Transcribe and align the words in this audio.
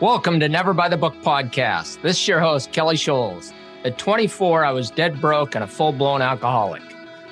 Welcome 0.00 0.40
to 0.40 0.48
Never 0.50 0.74
Buy 0.74 0.90
the 0.90 0.98
Book 0.98 1.14
podcast. 1.22 2.02
This 2.02 2.20
is 2.20 2.28
your 2.28 2.38
host, 2.38 2.70
Kelly 2.70 2.96
Scholes. 2.96 3.54
At 3.82 3.96
24, 3.96 4.62
I 4.62 4.70
was 4.70 4.90
dead 4.90 5.18
broke 5.22 5.54
and 5.54 5.64
a 5.64 5.66
full 5.66 5.90
blown 5.90 6.20
alcoholic. 6.20 6.82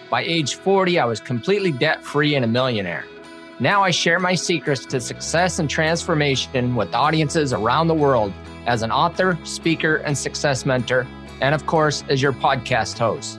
By 0.09 0.23
age 0.23 0.55
40, 0.55 0.99
I 0.99 1.05
was 1.05 1.21
completely 1.21 1.73
debt 1.73 2.03
free 2.03 2.37
and 2.37 2.43
a 2.43 2.49
millionaire. 2.49 3.05
Now 3.61 3.83
I 3.83 3.91
share 3.91 4.19
my 4.19 4.35
secrets 4.35 4.87
to 4.87 4.99
success 4.99 5.59
and 5.59 5.69
transformation 5.69 6.75
with 6.75 6.95
audiences 6.95 7.53
around 7.53 7.89
the 7.89 7.95
world 7.95 8.33
as 8.65 8.81
an 8.81 8.91
author, 8.91 9.39
speaker, 9.45 9.97
and 9.97 10.17
success 10.17 10.65
mentor, 10.65 11.07
and 11.43 11.55
of 11.55 11.67
course, 11.67 12.03
as 12.09 12.23
your 12.23 12.33
podcast 12.33 12.97
host. 12.97 13.39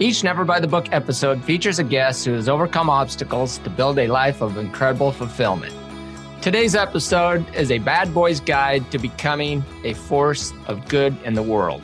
Each 0.00 0.22
Never 0.22 0.44
Buy 0.44 0.60
the 0.60 0.68
Book 0.68 0.92
episode 0.92 1.42
features 1.42 1.78
a 1.78 1.84
guest 1.84 2.26
who 2.26 2.34
has 2.34 2.46
overcome 2.46 2.90
obstacles 2.90 3.56
to 3.56 3.70
build 3.70 3.98
a 3.98 4.06
life 4.06 4.42
of 4.42 4.58
incredible 4.58 5.12
fulfillment. 5.12 5.74
Today's 6.46 6.76
episode 6.76 7.44
is 7.56 7.72
a 7.72 7.78
bad 7.78 8.14
boy's 8.14 8.38
guide 8.38 8.88
to 8.92 8.98
becoming 8.98 9.64
a 9.82 9.94
force 9.94 10.52
of 10.68 10.86
good 10.86 11.16
in 11.24 11.34
the 11.34 11.42
world. 11.42 11.82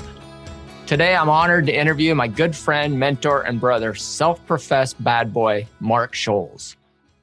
Today, 0.87 1.17
I'm 1.17 1.29
honored 1.29 1.67
to 1.67 1.73
interview 1.73 2.15
my 2.15 2.29
good 2.29 2.55
friend, 2.55 2.97
mentor, 2.97 3.43
and 3.43 3.59
brother, 3.59 3.93
self 3.97 4.47
professed 4.47 5.03
bad 5.03 5.33
boy, 5.33 5.67
Mark 5.81 6.15
Scholes. 6.15 6.77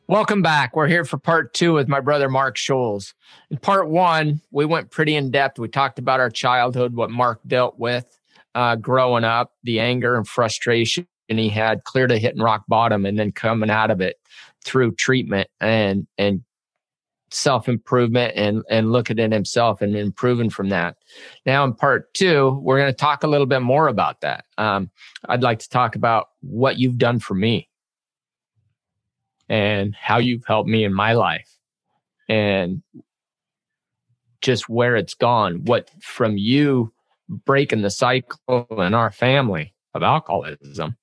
Welcome 0.08 0.42
back. 0.42 0.76
We're 0.76 0.90
here 0.90 1.06
for 1.06 1.18
part 1.18 1.54
two 1.54 1.72
with 1.72 1.88
my 1.88 2.02
brother, 2.02 2.28
Mark 2.28 2.58
Scholes. 2.58 3.14
In 3.50 3.56
part 3.56 3.88
one, 3.88 4.42
we 4.52 4.66
went 4.66 4.92
pretty 4.92 5.16
in 5.16 5.32
depth. 5.32 5.60
We 5.60 5.70
talked 5.70 5.98
about 5.98 6.20
our 6.20 6.30
childhood, 6.30 6.94
what 6.94 7.10
Mark 7.10 7.40
dealt 7.48 7.80
with 7.80 8.20
uh, 8.54 8.76
growing 8.76 9.24
up, 9.24 9.54
the 9.64 9.80
anger 9.80 10.18
and 10.18 10.28
frustration 10.28 11.08
he 11.30 11.48
had, 11.48 11.86
clear 11.86 12.06
to 12.06 12.18
hitting 12.18 12.42
rock 12.42 12.66
bottom, 12.68 13.06
and 13.06 13.18
then 13.18 13.32
coming 13.32 13.70
out 13.70 13.92
of 13.92 14.02
it 14.02 14.18
through 14.66 14.96
treatment 14.96 15.50
and 15.62 16.06
and 16.18 16.44
self 17.32 17.68
improvement 17.70 18.34
and 18.36 18.64
and 18.70 18.92
looking 18.92 19.20
at 19.20 19.32
himself 19.32 19.82
and 19.82 19.96
improving 19.96 20.50
from 20.50 20.70
that. 20.70 20.98
Now 21.46 21.64
in 21.64 21.74
part 21.74 22.14
two, 22.14 22.60
we're 22.64 22.80
going 22.80 22.92
to 22.92 22.98
talk 22.98 23.24
a 23.24 23.28
little 23.28 23.48
bit 23.48 23.62
more 23.62 23.88
about 23.88 24.22
that. 24.22 24.46
Um, 24.58 24.90
I'd 25.28 25.44
like 25.44 25.60
to 25.60 25.70
talk 25.70 25.96
about 25.96 26.30
what 26.42 26.78
you've 26.78 26.98
done 26.98 27.20
for 27.20 27.34
me 27.34 27.70
and 29.48 29.96
how 29.96 30.18
you've 30.18 30.46
helped 30.46 30.70
me 30.70 30.84
in 30.84 30.94
my 30.94 31.14
life 31.14 31.50
and 32.28 32.84
just 34.42 34.70
where 34.70 34.96
it's 34.96 35.16
gone. 35.16 35.66
What 35.66 35.90
from 36.02 36.38
you 36.38 36.94
breaking 37.30 37.82
the 37.82 37.90
cycle 37.90 38.68
in 38.72 38.94
our 38.94 39.12
family 39.12 39.74
of 39.94 40.04
alcoholism 40.04 40.98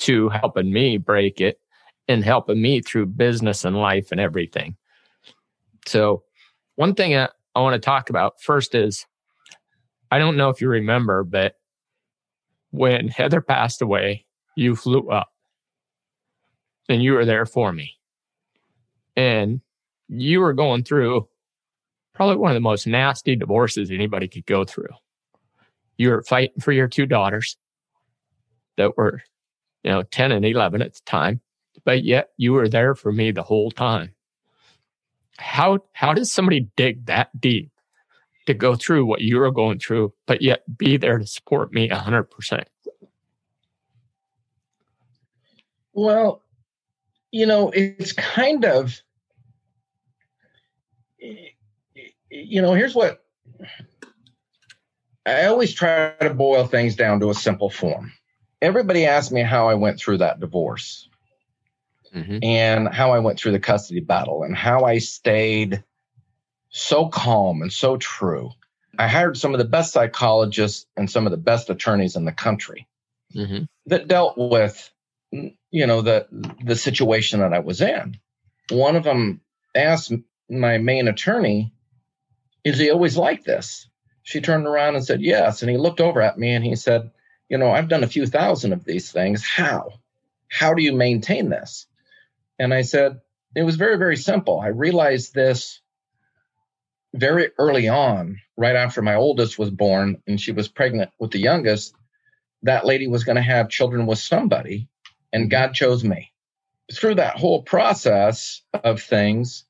to 0.00 0.28
helping 0.28 0.72
me 0.72 0.98
break 0.98 1.40
it 1.40 1.60
and 2.08 2.24
helping 2.24 2.60
me 2.60 2.80
through 2.80 3.06
business 3.06 3.64
and 3.64 3.76
life 3.76 4.10
and 4.10 4.20
everything. 4.20 4.76
So, 5.86 6.22
one 6.76 6.94
thing 6.94 7.16
I, 7.16 7.28
I 7.54 7.60
want 7.60 7.74
to 7.74 7.84
talk 7.84 8.10
about 8.10 8.40
first 8.40 8.74
is 8.74 9.06
I 10.10 10.18
don't 10.18 10.36
know 10.36 10.48
if 10.50 10.60
you 10.60 10.68
remember, 10.68 11.24
but 11.24 11.54
when 12.70 13.08
Heather 13.08 13.40
passed 13.40 13.82
away, 13.82 14.26
you 14.56 14.76
flew 14.76 15.08
up 15.08 15.28
and 16.88 17.02
you 17.02 17.12
were 17.12 17.24
there 17.24 17.46
for 17.46 17.72
me. 17.72 17.92
And 19.16 19.60
you 20.08 20.40
were 20.40 20.52
going 20.52 20.84
through 20.84 21.28
probably 22.14 22.36
one 22.36 22.50
of 22.50 22.54
the 22.54 22.60
most 22.60 22.86
nasty 22.86 23.36
divorces 23.36 23.90
anybody 23.90 24.28
could 24.28 24.46
go 24.46 24.64
through. 24.64 24.88
You 25.96 26.10
were 26.10 26.22
fighting 26.22 26.60
for 26.60 26.72
your 26.72 26.88
two 26.88 27.06
daughters 27.06 27.56
that 28.76 28.96
were, 28.96 29.22
you 29.82 29.90
know, 29.90 30.02
10 30.02 30.32
and 30.32 30.44
11 30.44 30.82
at 30.82 30.94
the 30.94 31.00
time, 31.06 31.40
but 31.84 32.04
yet 32.04 32.30
you 32.36 32.52
were 32.52 32.68
there 32.68 32.94
for 32.94 33.12
me 33.12 33.30
the 33.30 33.42
whole 33.42 33.70
time 33.70 34.14
how 35.38 35.80
how 35.92 36.12
does 36.14 36.32
somebody 36.32 36.68
dig 36.76 37.06
that 37.06 37.28
deep 37.40 37.70
to 38.46 38.54
go 38.54 38.74
through 38.74 39.06
what 39.06 39.20
you're 39.22 39.50
going 39.50 39.78
through, 39.78 40.12
but 40.26 40.42
yet 40.42 40.62
be 40.76 40.96
there 40.96 41.18
to 41.18 41.26
support 41.26 41.72
me 41.72 41.88
hundred 41.88 42.24
percent? 42.24 42.68
Well, 45.92 46.42
you 47.30 47.46
know, 47.46 47.70
it's 47.70 48.12
kind 48.12 48.64
of 48.64 49.00
you 52.30 52.62
know, 52.62 52.72
here's 52.72 52.94
what 52.94 53.24
I 55.26 55.44
always 55.46 55.72
try 55.72 56.14
to 56.20 56.34
boil 56.34 56.66
things 56.66 56.96
down 56.96 57.20
to 57.20 57.30
a 57.30 57.34
simple 57.34 57.70
form. 57.70 58.12
Everybody 58.60 59.06
asks 59.06 59.32
me 59.32 59.42
how 59.42 59.68
I 59.68 59.74
went 59.74 59.98
through 59.98 60.18
that 60.18 60.40
divorce 60.40 61.08
mm-hmm. 62.14 62.38
and 62.42 62.88
how 62.88 63.12
I 63.12 63.20
went 63.20 63.38
through 63.38 63.52
the 63.52 63.60
custody 63.60 64.00
battle 64.00 64.42
and 64.42 64.56
how 64.56 64.84
I 64.84 64.98
stayed 64.98 65.82
so 66.70 67.08
calm 67.08 67.62
and 67.62 67.72
so 67.72 67.96
true. 67.96 68.50
I 68.98 69.08
hired 69.08 69.36
some 69.36 69.54
of 69.54 69.58
the 69.58 69.64
best 69.64 69.92
psychologists 69.92 70.86
and 70.96 71.10
some 71.10 71.26
of 71.26 71.30
the 71.30 71.38
best 71.38 71.70
attorneys 71.70 72.16
in 72.16 72.24
the 72.24 72.32
country 72.32 72.86
mm-hmm. 73.34 73.64
that 73.86 74.08
dealt 74.08 74.36
with, 74.36 74.90
you 75.30 75.86
know, 75.86 76.02
the 76.02 76.26
the 76.62 76.76
situation 76.76 77.40
that 77.40 77.54
I 77.54 77.60
was 77.60 77.80
in. 77.80 78.18
One 78.70 78.96
of 78.96 79.04
them 79.04 79.40
asked 79.74 80.12
my 80.50 80.78
main 80.78 81.08
attorney, 81.08 81.72
"Is 82.64 82.78
he 82.78 82.90
always 82.90 83.16
like 83.16 83.44
this?" 83.44 83.88
She 84.22 84.40
turned 84.40 84.66
around 84.66 84.94
and 84.94 85.04
said, 85.04 85.22
"Yes." 85.22 85.62
And 85.62 85.70
he 85.70 85.78
looked 85.78 86.00
over 86.00 86.20
at 86.20 86.38
me 86.38 86.50
and 86.52 86.64
he 86.64 86.76
said, 86.76 87.10
"You 87.48 87.58
know, 87.58 87.70
I've 87.70 87.88
done 87.88 88.04
a 88.04 88.08
few 88.08 88.26
thousand 88.26 88.72
of 88.74 88.84
these 88.84 89.10
things. 89.10 89.42
How? 89.42 90.00
How 90.48 90.74
do 90.74 90.82
you 90.82 90.92
maintain 90.92 91.48
this?" 91.48 91.86
And 92.62 92.72
I 92.72 92.82
said, 92.82 93.20
it 93.56 93.64
was 93.64 93.74
very, 93.74 93.98
very 93.98 94.16
simple. 94.16 94.60
I 94.60 94.68
realized 94.68 95.34
this 95.34 95.80
very 97.12 97.50
early 97.58 97.88
on, 97.88 98.40
right 98.56 98.76
after 98.76 99.02
my 99.02 99.16
oldest 99.16 99.58
was 99.58 99.68
born 99.68 100.22
and 100.28 100.40
she 100.40 100.52
was 100.52 100.68
pregnant 100.68 101.10
with 101.18 101.32
the 101.32 101.40
youngest. 101.40 101.92
That 102.62 102.86
lady 102.86 103.08
was 103.08 103.24
going 103.24 103.34
to 103.34 103.42
have 103.42 103.68
children 103.68 104.06
with 104.06 104.20
somebody, 104.20 104.88
and 105.32 105.42
mm-hmm. 105.42 105.50
God 105.50 105.74
chose 105.74 106.04
me. 106.04 106.30
Through 106.94 107.16
that 107.16 107.36
whole 107.36 107.64
process 107.64 108.62
of 108.72 109.02
things, 109.02 109.64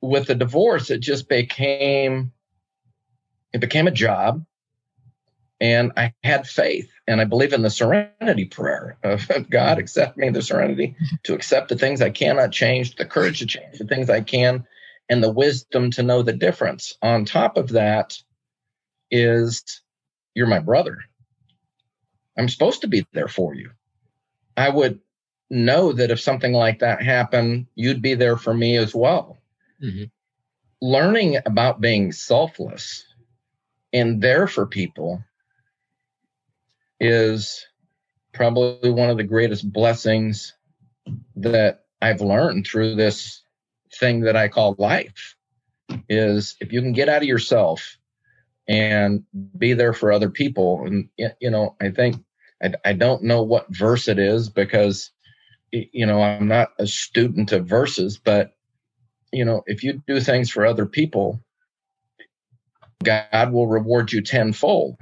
with 0.00 0.28
the 0.28 0.36
divorce, 0.36 0.90
it 0.90 1.00
just 1.00 1.28
became 1.28 2.30
it 3.52 3.60
became 3.60 3.88
a 3.88 3.98
job 4.06 4.46
and 5.60 5.92
I 5.96 6.14
had 6.22 6.46
faith 6.46 6.90
and 7.06 7.20
I 7.20 7.24
believe 7.24 7.52
in 7.52 7.62
the 7.62 7.70
serenity 7.70 8.46
prayer 8.46 8.98
of 9.02 9.28
God, 9.50 9.78
accept 9.78 10.16
me 10.16 10.30
the 10.30 10.42
serenity 10.42 10.96
to 11.24 11.34
accept 11.34 11.68
the 11.68 11.76
things 11.76 12.02
I 12.02 12.10
cannot 12.10 12.52
change, 12.52 12.96
the 12.96 13.04
courage 13.04 13.38
to 13.38 13.46
change 13.46 13.78
the 13.78 13.86
things 13.86 14.10
I 14.10 14.20
can, 14.20 14.66
and 15.08 15.22
the 15.22 15.32
wisdom 15.32 15.90
to 15.92 16.02
know 16.02 16.22
the 16.22 16.32
difference. 16.32 16.96
On 17.02 17.24
top 17.24 17.56
of 17.56 17.70
that 17.70 18.18
is 19.10 19.82
you're 20.34 20.46
my 20.46 20.58
brother. 20.58 20.98
I'm 22.36 22.48
supposed 22.48 22.80
to 22.80 22.88
be 22.88 23.06
there 23.12 23.28
for 23.28 23.54
you. 23.54 23.70
I 24.56 24.68
would 24.68 25.00
know 25.50 25.92
that 25.92 26.10
if 26.10 26.20
something 26.20 26.52
like 26.52 26.80
that 26.80 27.02
happened, 27.02 27.66
you'd 27.74 28.02
be 28.02 28.14
there 28.14 28.36
for 28.36 28.52
me 28.52 28.76
as 28.76 28.94
well. 28.94 29.38
Mm-hmm. 29.82 30.04
Learning 30.80 31.38
about 31.46 31.80
being 31.80 32.12
selfless 32.12 33.04
and 33.92 34.20
there 34.20 34.46
for 34.46 34.66
people 34.66 35.22
is 37.04 37.66
probably 38.32 38.90
one 38.90 39.10
of 39.10 39.16
the 39.16 39.24
greatest 39.24 39.70
blessings 39.70 40.54
that 41.36 41.84
I've 42.00 42.20
learned 42.20 42.66
through 42.66 42.94
this 42.94 43.42
thing 43.98 44.20
that 44.20 44.36
I 44.36 44.48
call 44.48 44.74
life 44.78 45.36
is 46.08 46.56
if 46.60 46.72
you 46.72 46.80
can 46.80 46.92
get 46.92 47.08
out 47.08 47.22
of 47.22 47.28
yourself 47.28 47.98
and 48.66 49.22
be 49.58 49.74
there 49.74 49.92
for 49.92 50.10
other 50.10 50.30
people. 50.30 50.84
And 50.86 51.08
you 51.40 51.50
know 51.50 51.76
I 51.80 51.90
think 51.90 52.16
I, 52.62 52.72
I 52.84 52.92
don't 52.94 53.24
know 53.24 53.42
what 53.42 53.74
verse 53.74 54.08
it 54.08 54.18
is 54.18 54.48
because 54.48 55.10
you 55.70 56.06
know 56.06 56.22
I'm 56.22 56.48
not 56.48 56.70
a 56.78 56.86
student 56.86 57.52
of 57.52 57.66
verses 57.66 58.18
but 58.18 58.52
you 59.32 59.44
know 59.44 59.62
if 59.66 59.82
you 59.82 60.02
do 60.06 60.20
things 60.20 60.50
for 60.50 60.64
other 60.64 60.86
people 60.86 61.40
God 63.02 63.52
will 63.52 63.66
reward 63.66 64.12
you 64.12 64.22
tenfold 64.22 64.96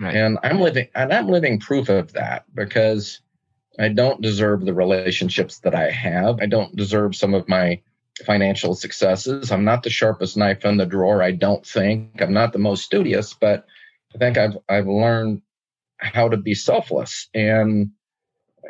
Right. 0.00 0.16
And 0.16 0.38
I'm 0.42 0.60
living 0.60 0.88
and 0.94 1.12
I'm 1.12 1.28
living 1.28 1.60
proof 1.60 1.90
of 1.90 2.14
that 2.14 2.44
because 2.54 3.20
I 3.78 3.88
don't 3.88 4.22
deserve 4.22 4.64
the 4.64 4.72
relationships 4.72 5.58
that 5.60 5.74
I 5.74 5.90
have. 5.90 6.40
I 6.40 6.46
don't 6.46 6.74
deserve 6.74 7.14
some 7.14 7.34
of 7.34 7.48
my 7.48 7.82
financial 8.24 8.74
successes. 8.74 9.52
I'm 9.52 9.64
not 9.64 9.82
the 9.82 9.90
sharpest 9.90 10.38
knife 10.38 10.64
in 10.64 10.78
the 10.78 10.86
drawer, 10.86 11.22
I 11.22 11.32
don't 11.32 11.66
think. 11.66 12.22
I'm 12.22 12.32
not 12.32 12.54
the 12.54 12.58
most 12.58 12.84
studious, 12.84 13.34
but 13.34 13.66
I 14.14 14.18
think 14.18 14.38
I've 14.38 14.56
I've 14.70 14.88
learned 14.88 15.42
how 15.98 16.30
to 16.30 16.38
be 16.38 16.54
selfless. 16.54 17.28
And 17.34 17.90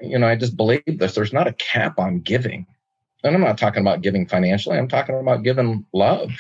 you 0.02 0.18
know, 0.18 0.26
I 0.26 0.34
just 0.34 0.56
believe 0.56 0.82
this. 0.86 1.14
There's 1.14 1.32
not 1.32 1.46
a 1.46 1.52
cap 1.52 2.00
on 2.00 2.20
giving. 2.20 2.66
And 3.22 3.36
I'm 3.36 3.42
not 3.42 3.58
talking 3.58 3.82
about 3.82 4.02
giving 4.02 4.26
financially. 4.26 4.78
I'm 4.78 4.88
talking 4.88 5.14
about 5.14 5.44
giving 5.44 5.84
love. 5.92 6.30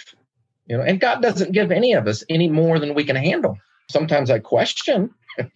You 0.66 0.78
know, 0.78 0.82
and 0.82 0.98
God 0.98 1.22
doesn't 1.22 1.52
give 1.52 1.70
any 1.70 1.92
of 1.92 2.08
us 2.08 2.24
any 2.28 2.48
more 2.48 2.80
than 2.80 2.94
we 2.94 3.04
can 3.04 3.16
handle 3.16 3.56
sometimes 3.90 4.30
I 4.30 4.38
question. 4.38 5.10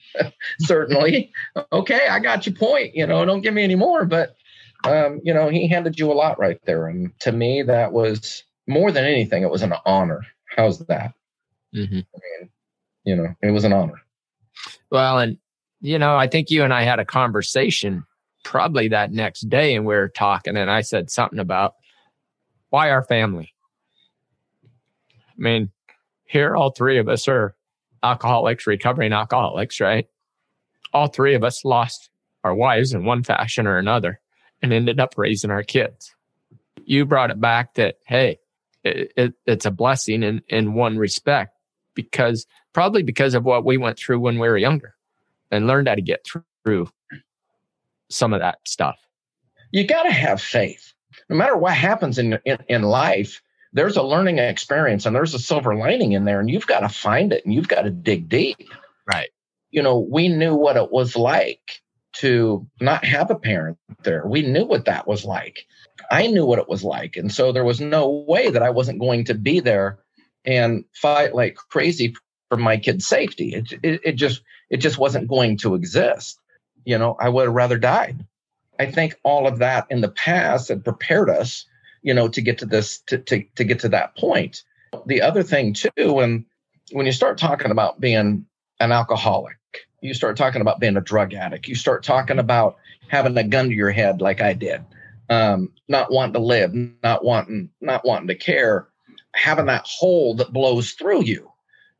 Certainly, 0.61 1.33
okay, 1.73 2.07
I 2.09 2.21
got 2.21 2.47
your 2.47 2.55
point. 2.55 2.95
You 2.95 3.07
know, 3.07 3.25
don't 3.25 3.41
give 3.41 3.55
me 3.55 3.65
any 3.65 3.75
more. 3.75 4.05
But 4.05 4.37
um, 4.85 5.21
you 5.25 5.35
know, 5.35 5.49
he 5.49 5.69
handed 5.69 5.99
you 5.99 6.11
a 6.11 6.15
lot 6.15 6.39
right 6.39 6.61
there, 6.65 6.89
and 6.89 7.11
to 7.21 7.33
me, 7.33 7.63
that 7.63 7.93
was 7.93 8.45
more 8.67 8.93
than 8.93 9.05
anything. 9.05 9.43
It 9.43 9.51
was 9.51 9.63
an 9.63 9.75
honor 9.85 10.23
How's 10.57 10.79
that? 10.87 11.15
Mm-hmm. 11.75 11.99
I 11.99 12.41
mean, 12.41 12.51
you 13.05 13.17
know, 13.17 13.35
it 13.43 13.51
was 13.51 13.65
an 13.65 13.73
honor. 13.73 14.01
Well, 14.91 15.19
and 15.19 15.39
you 15.81 15.99
know, 15.99 16.17
I 16.17 16.29
think 16.29 16.51
you 16.51 16.63
and 16.63 16.73
I 16.73 16.83
had 16.83 17.01
a 17.01 17.05
conversation 17.05 18.05
probably 18.45 18.89
that 18.89 19.13
next 19.13 19.49
day, 19.49 19.75
and 19.75 19.85
we 19.85 19.95
were 19.95 20.09
talking, 20.09 20.57
and 20.57 20.71
I 20.71 20.83
said 20.83 21.11
something 21.11 21.39
about 21.39 21.75
why 22.71 22.91
our 22.91 23.03
family. 23.03 23.53
I 24.65 25.37
mean, 25.37 25.71
here 26.27 26.55
all 26.55 26.71
three 26.71 26.99
of 26.99 27.09
us 27.09 27.27
are 27.27 27.55
alcoholics, 28.05 28.67
recovering 28.67 29.13
alcoholics, 29.13 29.81
right? 29.81 30.07
All 30.93 31.09
three 31.09 31.35
of 31.35 31.43
us 31.43 31.65
lost 31.65 32.11
our 32.45 32.55
wives 32.55 32.93
in 32.93 33.05
one 33.05 33.25
fashion 33.25 33.67
or 33.67 33.79
another 33.79 34.21
and 34.63 34.73
ended 34.73 35.01
up 35.01 35.15
raising 35.17 35.51
our 35.51 35.63
kids. 35.63 36.15
You 36.85 37.07
brought 37.07 37.31
it 37.31 37.41
back 37.41 37.75
that, 37.75 37.97
hey, 38.07 38.39
it, 38.85 39.13
it, 39.17 39.35
it's 39.47 39.67
a 39.67 39.71
blessing 39.71 40.23
in, 40.23 40.43
in 40.49 40.75
one 40.75 40.99
respect 40.99 41.57
because 41.95 42.47
probably 42.73 43.03
because 43.03 43.35
of 43.35 43.45
what 43.45 43.65
we 43.65 43.79
went 43.79 43.99
through 43.99 44.21
when 44.21 44.39
we 44.39 44.49
were 44.49 44.59
younger 44.59 44.95
and 45.51 45.67
learned 45.67 45.89
how 45.89 45.95
to 45.95 46.03
get 46.03 46.27
through 46.65 46.89
some 48.11 48.35
of 48.35 48.41
that 48.41 48.59
stuff. 48.67 48.99
You 49.71 49.87
got 49.87 50.05
to 50.05 50.13
have 50.13 50.41
faith. 50.41 50.93
No 51.29 51.37
matter 51.37 51.57
what 51.57 51.75
happens 51.75 52.19
in, 52.19 52.39
in, 52.45 52.59
in 52.69 52.83
life, 52.83 53.41
there's 53.75 53.97
a 53.97 54.03
learning 54.03 54.39
experience 54.39 55.05
and 55.05 55.15
there's 55.15 55.35
a 55.35 55.39
silver 55.39 55.75
lining 55.75 56.13
in 56.13 56.25
there, 56.25 56.41
and 56.41 56.49
you've 56.49 56.67
got 56.67 56.81
to 56.81 56.89
find 56.89 57.33
it 57.33 57.45
and 57.45 57.53
you've 57.53 57.69
got 57.69 57.83
to 57.83 57.91
dig 57.91 58.29
deep. 58.29 58.71
Right. 59.07 59.29
You 59.71 59.83
know, 59.83 59.99
we 59.99 60.29
knew 60.29 60.55
what 60.55 60.77
it 60.77 60.91
was 60.91 61.17
like 61.17 61.83
to 62.15 62.67
not 62.81 63.05
have 63.05 63.31
a 63.31 63.35
parent 63.35 63.77
there. 64.05 64.25
We 64.27 64.43
knew 64.43 64.65
what 64.65 64.85
that 64.85 65.07
was 65.07 65.25
like. 65.25 65.67
I 66.11 66.29
knew 66.29 66.47
what 66.47 66.61
it 66.61 66.69
was 66.69 66.85
like. 66.85 67.17
And 67.17 67.33
so 67.33 67.51
there 67.51 67.65
was 67.65 67.81
no 67.81 68.25
way 68.29 68.51
that 68.51 68.63
I 68.63 68.71
wasn't 68.71 69.01
going 69.01 69.25
to 69.25 69.35
be 69.35 69.61
there 69.61 69.99
and 70.45 70.85
fight 70.95 71.35
like 71.35 71.57
crazy 71.57 72.15
for 72.49 72.57
my 72.57 72.77
kid's 72.77 73.07
safety. 73.07 73.55
It, 73.55 73.73
it, 73.83 74.01
it 74.05 74.13
just 74.13 74.43
it 74.71 74.77
just 74.77 74.99
wasn't 74.99 75.29
going 75.29 75.59
to 75.59 75.75
exist. 75.75 76.39
You 76.85 76.99
know, 76.99 77.17
I 77.19 77.29
would 77.29 77.47
have 77.47 77.55
rather 77.55 77.79
died. 77.79 78.25
I 78.79 78.91
think 78.91 79.17
all 79.25 79.47
of 79.47 79.59
that 79.59 79.87
in 79.91 80.01
the 80.01 80.11
past 80.11 80.69
had 80.69 80.85
prepared 80.85 81.31
us, 81.31 81.67
you 82.05 82.15
know, 82.15 82.29
to 82.29 82.41
get 82.41 82.59
to 82.59 82.67
this 82.67 83.01
to 83.07 83.19
to, 83.19 83.43
to 83.57 83.65
get 83.65 83.81
to 83.81 83.89
that 83.89 84.17
point. 84.17 84.63
The 85.07 85.23
other 85.23 85.43
thing 85.43 85.73
too, 85.73 86.13
when 86.13 86.45
when 86.93 87.07
you 87.07 87.13
start 87.13 87.39
talking 87.39 87.73
about 87.73 87.99
being 87.99 88.47
an 88.79 88.93
alcoholic, 88.93 89.57
you 90.03 90.15
start 90.15 90.37
talking 90.37 90.61
about 90.61 90.79
being 90.79 90.97
a 90.97 91.01
drug 91.01 91.35
addict, 91.35 91.67
you 91.67 91.75
start 91.75 92.05
talking 92.05 92.39
about 92.39 92.77
having 93.09 93.37
a 93.37 93.43
gun 93.43 93.69
to 93.71 93.75
your 93.75 93.91
head 93.91 94.21
like 94.21 94.41
I 94.43 94.53
did, 94.53 94.85
um, 95.31 95.73
not 95.89 96.13
wanting 96.13 96.35
to 96.35 96.41
live, 96.41 96.73
not 97.03 97.25
wanting 97.25 97.71
not 97.81 98.05
wanting 98.05 98.29
to 98.29 98.35
care, 98.37 98.87
having 99.35 99.67
that 99.67 99.87
hole 99.87 100.37
that 100.37 100.53
blows 100.53 100.93
through 100.93 101.25
you. 101.25 101.51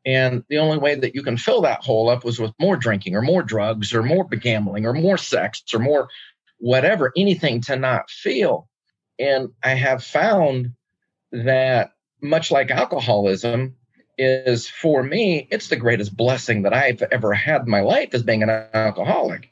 And 0.05 0.43
the 0.49 0.59
only 0.59 0.77
way 0.77 0.93
that 0.93 1.15
you 1.15 1.23
can 1.23 1.35
fill 1.35 1.61
that 1.61 1.83
hole 1.83 2.09
up 2.09 2.23
was 2.23 2.39
with 2.39 2.51
more 2.59 2.77
drinking 2.77 3.15
or 3.15 3.23
more 3.23 3.41
drugs 3.41 3.91
or 3.91 4.03
more 4.03 4.23
gambling 4.25 4.85
or 4.85 4.93
more 4.93 5.17
sex 5.17 5.63
or 5.73 5.79
more 5.79 6.09
whatever, 6.59 7.11
anything 7.17 7.59
to 7.61 7.75
not 7.75 8.11
feel. 8.11 8.69
And 9.19 9.49
I 9.63 9.71
have 9.71 10.03
found 10.03 10.73
that 11.31 11.93
much 12.21 12.51
like 12.51 12.71
alcoholism, 12.71 13.75
is 14.17 14.67
for 14.67 15.03
me, 15.03 15.47
it's 15.51 15.67
the 15.67 15.75
greatest 15.75 16.15
blessing 16.15 16.63
that 16.63 16.73
I've 16.73 17.01
ever 17.01 17.33
had 17.33 17.63
in 17.63 17.69
my 17.69 17.81
life 17.81 18.13
as 18.13 18.23
being 18.23 18.43
an 18.43 18.49
alcoholic. 18.49 19.49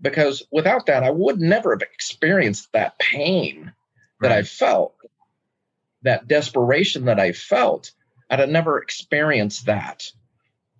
Because 0.00 0.42
without 0.50 0.86
that, 0.86 1.02
I 1.02 1.10
would 1.10 1.40
never 1.40 1.74
have 1.74 1.82
experienced 1.82 2.72
that 2.72 2.98
pain 2.98 3.72
that 4.20 4.28
right. 4.28 4.38
I 4.38 4.42
felt, 4.42 4.94
that 6.02 6.28
desperation 6.28 7.06
that 7.06 7.18
I 7.18 7.32
felt. 7.32 7.92
I'd 8.30 8.40
have 8.40 8.48
never 8.48 8.78
experienced 8.78 9.66
that. 9.66 10.10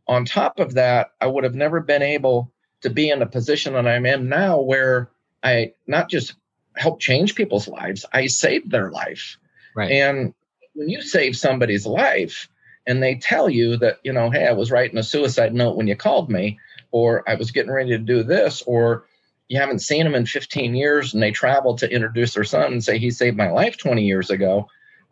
On 0.07 0.25
top 0.25 0.59
of 0.59 0.75
that, 0.75 1.13
I 1.21 1.27
would 1.27 1.45
have 1.45 1.55
never 1.55 1.81
been 1.81 2.03
able 2.03 2.53
to 2.83 2.91
be 2.91 3.11
in 3.11 3.23
a 3.23 3.27
position 3.27 3.73
that 3.73 3.87
I'm 3.87 4.07
in 4.07 4.29
now 4.29 4.61
where 4.61 5.11
I 5.43 5.73
not 5.87 6.09
just 6.09 6.35
help 6.77 7.01
change 7.01 7.35
people's 7.35 7.69
lives, 7.69 8.05
I 8.13 8.27
saved 8.27 8.71
their 8.71 8.91
life. 8.91 9.39
Right. 9.75 9.91
And 9.91 10.35
when 10.75 10.89
you 10.89 11.03
save 11.03 11.37
somebody's 11.37 11.87
life 11.87 12.49
and 12.87 13.03
they 13.03 13.17
tell 13.17 13.49
you 13.49 13.77
that, 13.79 13.99
you 14.05 14.13
know, 14.13 14.31
hey, 14.31 14.47
I 14.47 14.53
was 14.53 14.71
writing 14.71 14.99
a 14.99 15.03
suicide 15.03 15.55
note 15.55 15.77
when 15.77 15.87
you 15.87 15.97
called 15.97 16.31
me, 16.31 16.59
or 16.91 17.29
I 17.29 17.35
was 17.35 17.51
getting 17.51 17.73
ready 17.73 17.91
to 17.91 17.99
do 17.99 18.23
this, 18.23 18.63
or 18.63 19.07
you 19.49 19.59
haven't 19.59 19.81
seen 19.81 20.05
them 20.05 20.15
in 20.15 20.27
15 20.27 20.75
years 20.75 21.15
and 21.15 21.23
they 21.23 21.31
travel 21.31 21.77
to 21.77 21.91
introduce 21.91 22.35
their 22.35 22.45
son 22.45 22.73
and 22.73 22.85
say 22.85 22.99
he 22.99 23.11
saved 23.11 23.37
my 23.37 23.51
life 23.51 23.77
20 23.79 24.05
years 24.05 24.31
ago. 24.31 24.69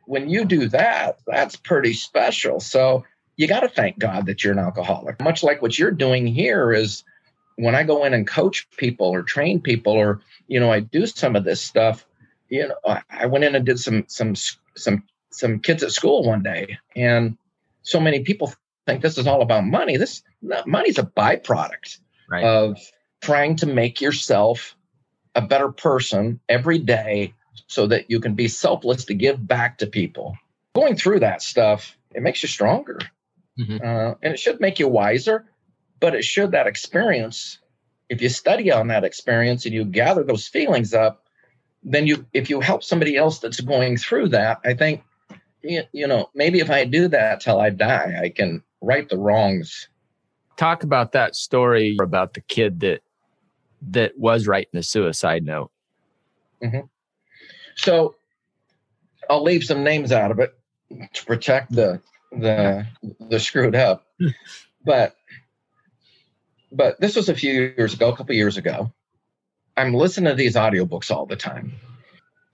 When 0.07 0.29
you 0.29 0.45
do 0.45 0.69
that, 0.69 1.19
that's 1.27 1.57
pretty 1.57 1.95
special. 1.95 2.61
So 2.61 3.05
you 3.37 3.49
got 3.49 3.61
to 3.61 3.69
thank 3.69 3.99
God 3.99 4.27
that 4.27 4.45
you're 4.45 4.53
an 4.53 4.59
alcoholic. 4.59 5.21
Much 5.23 5.43
like 5.43 5.63
what 5.63 5.79
you're 5.79 5.91
doing 5.91 6.27
here 6.27 6.73
is 6.73 7.05
when 7.57 7.75
I 7.75 7.83
go 7.83 8.05
in 8.05 8.15
and 8.15 8.27
coach 8.27 8.69
people 8.77 9.07
or 9.07 9.23
train 9.23 9.61
people 9.61 9.93
or 9.93 10.21
you 10.49 10.61
know 10.61 10.73
I 10.73 10.81
do 10.81 11.07
some 11.07 11.37
of 11.37 11.45
this 11.45 11.61
stuff, 11.61 12.07
you 12.49 12.69
know 12.69 12.99
I 13.11 13.27
went 13.27 13.45
in 13.45 13.55
and 13.55 13.65
did 13.65 13.79
some 13.79 14.05
some 14.09 14.35
some 14.77 15.05
some 15.31 15.61
kids 15.61 15.83
at 15.83 15.93
school 15.93 16.25
one 16.25 16.43
day 16.43 16.79
and 16.95 17.37
so 17.83 18.01
many 18.01 18.21
people 18.21 18.53
think 18.87 19.03
this 19.03 19.19
is 19.19 19.27
all 19.27 19.43
about 19.43 19.65
money. 19.65 19.97
This 19.97 20.23
money's 20.67 20.99
a 20.99 21.05
byproduct 21.05 21.99
right. 22.29 22.45
of 22.45 22.79
trying 23.23 23.57
to 23.57 23.67
make 23.67 24.01
yourself 24.01 24.77
a 25.35 25.43
better 25.43 25.71
person 25.71 26.41
every 26.49 26.79
day 26.79 27.35
so 27.67 27.87
that 27.87 28.11
you 28.11 28.21
can 28.21 28.35
be 28.35 28.49
selfless 28.49 29.05
to 29.07 29.15
give 29.15 29.47
back 29.47 29.79
to 29.79 29.87
people. 29.87 30.37
Going 30.75 30.97
through 30.97 31.21
that 31.21 31.43
stuff, 31.43 31.97
it 32.15 32.23
makes 32.23 32.43
you 32.43 32.49
stronger. 32.49 32.99
Mm-hmm. 33.59 33.85
Uh, 33.85 34.15
and 34.23 34.35
it 34.35 34.39
should 34.39 34.61
make 34.61 34.79
you 34.79 34.89
wiser 34.89 35.47
but 36.01 36.15
it 36.15 36.25
should 36.25 36.51
that 36.53 36.67
experience. 36.67 37.59
If 38.09 38.21
you 38.21 38.29
study 38.29 38.71
on 38.71 38.89
that 38.89 39.05
experience 39.05 39.65
and 39.65 39.75
you 39.75 39.85
gather 39.85 40.23
those 40.23 40.47
feelings 40.47 40.93
up 40.95 41.25
then 41.85 42.07
you 42.07 42.25
if 42.33 42.49
you 42.49 42.61
help 42.61 42.83
somebody 42.83 43.17
else 43.17 43.39
that's 43.39 43.61
going 43.61 43.97
through 43.97 44.29
that 44.29 44.59
i 44.65 44.73
think 44.73 45.05
you 45.63 46.07
know 46.07 46.29
maybe 46.35 46.61
if 46.61 46.71
i 46.71 46.85
do 46.85 47.07
that 47.09 47.41
till 47.41 47.61
i 47.61 47.71
die 47.71 48.19
i 48.23 48.29
can 48.29 48.63
right 48.81 49.09
the 49.09 49.17
wrongs. 49.17 49.89
Talk 50.57 50.83
about 50.83 51.13
that 51.13 51.35
story 51.35 51.97
about 52.01 52.35
the 52.35 52.43
kid 52.43 52.81
that 52.81 53.01
that 53.91 54.13
was 54.19 54.47
writing 54.47 54.71
the 54.73 54.83
suicide 54.83 55.45
note. 55.45 55.71
Mm-hmm. 56.63 56.87
so 57.75 58.15
i'll 59.29 59.43
leave 59.43 59.65
some 59.65 59.85
names 59.85 60.13
out 60.13 60.31
of 60.31 60.39
it 60.39 60.55
to 61.13 61.25
protect 61.27 61.73
the 61.73 62.01
the 62.33 62.87
the 63.29 63.39
screwed 63.39 63.75
up. 63.75 64.07
But 64.87 65.17
but 66.75 67.01
this 67.01 67.17
was 67.17 67.29
a 67.29 67.35
few 67.35 67.53
years 67.53 67.95
ago, 67.95 68.11
a 68.11 68.17
couple 68.17 68.35
years 68.35 68.57
ago. 68.57 68.93
I'm 69.77 69.95
listening 69.95 70.31
to 70.31 70.37
these 70.37 70.57
audiobooks 70.57 71.11
all 71.11 71.27
the 71.27 71.37
time. 71.37 71.75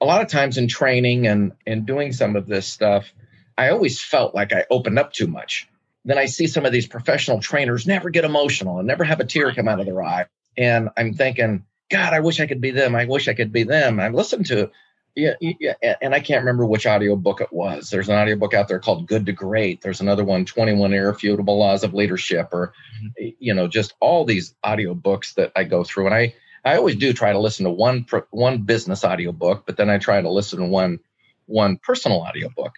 A 0.00 0.06
lot 0.06 0.22
of 0.22 0.28
times 0.28 0.56
in 0.56 0.68
training 0.68 1.26
and, 1.26 1.52
and 1.66 1.86
doing 1.86 2.12
some 2.12 2.36
of 2.36 2.46
this 2.46 2.66
stuff, 2.66 3.12
I 3.58 3.70
always 3.70 4.02
felt 4.02 4.34
like 4.34 4.52
I 4.52 4.64
opened 4.70 4.98
up 4.98 5.12
too 5.12 5.26
much. 5.26 5.68
Then 6.04 6.16
I 6.16 6.26
see 6.26 6.46
some 6.46 6.64
of 6.64 6.72
these 6.72 6.86
professional 6.86 7.40
trainers 7.40 7.86
never 7.86 8.08
get 8.08 8.24
emotional 8.24 8.78
and 8.78 8.88
never 8.88 9.04
have 9.04 9.20
a 9.20 9.24
tear 9.24 9.52
come 9.52 9.68
out 9.68 9.80
of 9.80 9.86
their 9.86 10.02
eye. 10.02 10.26
And 10.56 10.88
I'm 10.96 11.12
thinking, 11.12 11.64
God, 11.90 12.14
I 12.14 12.20
wish 12.20 12.40
I 12.40 12.46
could 12.46 12.60
be 12.60 12.70
them. 12.70 12.94
I 12.94 13.04
wish 13.04 13.28
I 13.28 13.34
could 13.34 13.52
be 13.52 13.64
them. 13.64 14.00
I've 14.00 14.14
listened 14.14 14.46
to 14.46 14.70
yeah, 15.16 15.34
yeah, 15.40 15.74
and 16.00 16.14
I 16.14 16.20
can't 16.20 16.42
remember 16.42 16.64
which 16.64 16.86
audiobook 16.86 17.40
it 17.40 17.52
was. 17.52 17.90
There's 17.90 18.08
an 18.08 18.16
audiobook 18.16 18.54
out 18.54 18.68
there 18.68 18.78
called 18.78 19.06
Good 19.06 19.26
to 19.26 19.32
Great. 19.32 19.82
There's 19.82 20.00
another 20.00 20.24
one, 20.24 20.44
21 20.44 20.92
Irrefutable 20.92 21.58
Laws 21.58 21.84
of 21.84 21.94
Leadership, 21.94 22.48
or 22.52 22.72
mm-hmm. 23.02 23.28
you 23.38 23.54
know, 23.54 23.68
just 23.68 23.94
all 24.00 24.24
these 24.24 24.54
audiobooks 24.64 25.34
that 25.34 25.52
I 25.56 25.64
go 25.64 25.84
through. 25.84 26.06
And 26.06 26.14
I 26.14 26.34
I 26.64 26.76
always 26.76 26.96
do 26.96 27.12
try 27.12 27.32
to 27.32 27.38
listen 27.38 27.64
to 27.64 27.70
one 27.70 28.06
one 28.30 28.62
business 28.62 29.04
audiobook, 29.04 29.64
but 29.66 29.76
then 29.76 29.90
I 29.90 29.98
try 29.98 30.20
to 30.20 30.30
listen 30.30 30.60
to 30.60 30.66
one 30.66 31.00
one 31.46 31.78
personal 31.78 32.20
audiobook. 32.20 32.74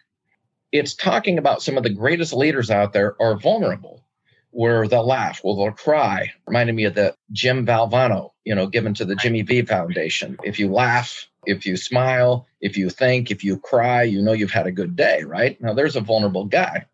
It's 0.70 0.94
talking 0.94 1.38
about 1.38 1.62
some 1.62 1.76
of 1.76 1.82
the 1.82 1.90
greatest 1.90 2.32
leaders 2.32 2.70
out 2.70 2.92
there 2.92 3.14
are 3.20 3.36
vulnerable, 3.36 4.02
where 4.50 4.88
they'll 4.88 5.06
laugh, 5.06 5.40
well, 5.44 5.56
they'll 5.56 5.72
cry. 5.72 6.32
Reminded 6.46 6.74
me 6.74 6.84
of 6.84 6.94
the 6.94 7.14
Jim 7.30 7.66
Valvano, 7.66 8.30
you 8.44 8.54
know, 8.54 8.66
given 8.66 8.94
to 8.94 9.04
the 9.04 9.16
Jimmy 9.16 9.42
V 9.42 9.62
Foundation. 9.62 10.38
If 10.44 10.58
you 10.58 10.72
laugh, 10.72 11.26
if 11.46 11.66
you 11.66 11.76
smile, 11.76 12.46
if 12.60 12.76
you 12.76 12.90
think, 12.90 13.30
if 13.30 13.44
you 13.44 13.58
cry, 13.58 14.02
you 14.02 14.22
know 14.22 14.32
you've 14.32 14.50
had 14.50 14.66
a 14.66 14.72
good 14.72 14.96
day, 14.96 15.22
right? 15.24 15.60
Now 15.60 15.74
there's 15.74 15.96
a 15.96 16.00
vulnerable 16.00 16.44
guy. 16.44 16.86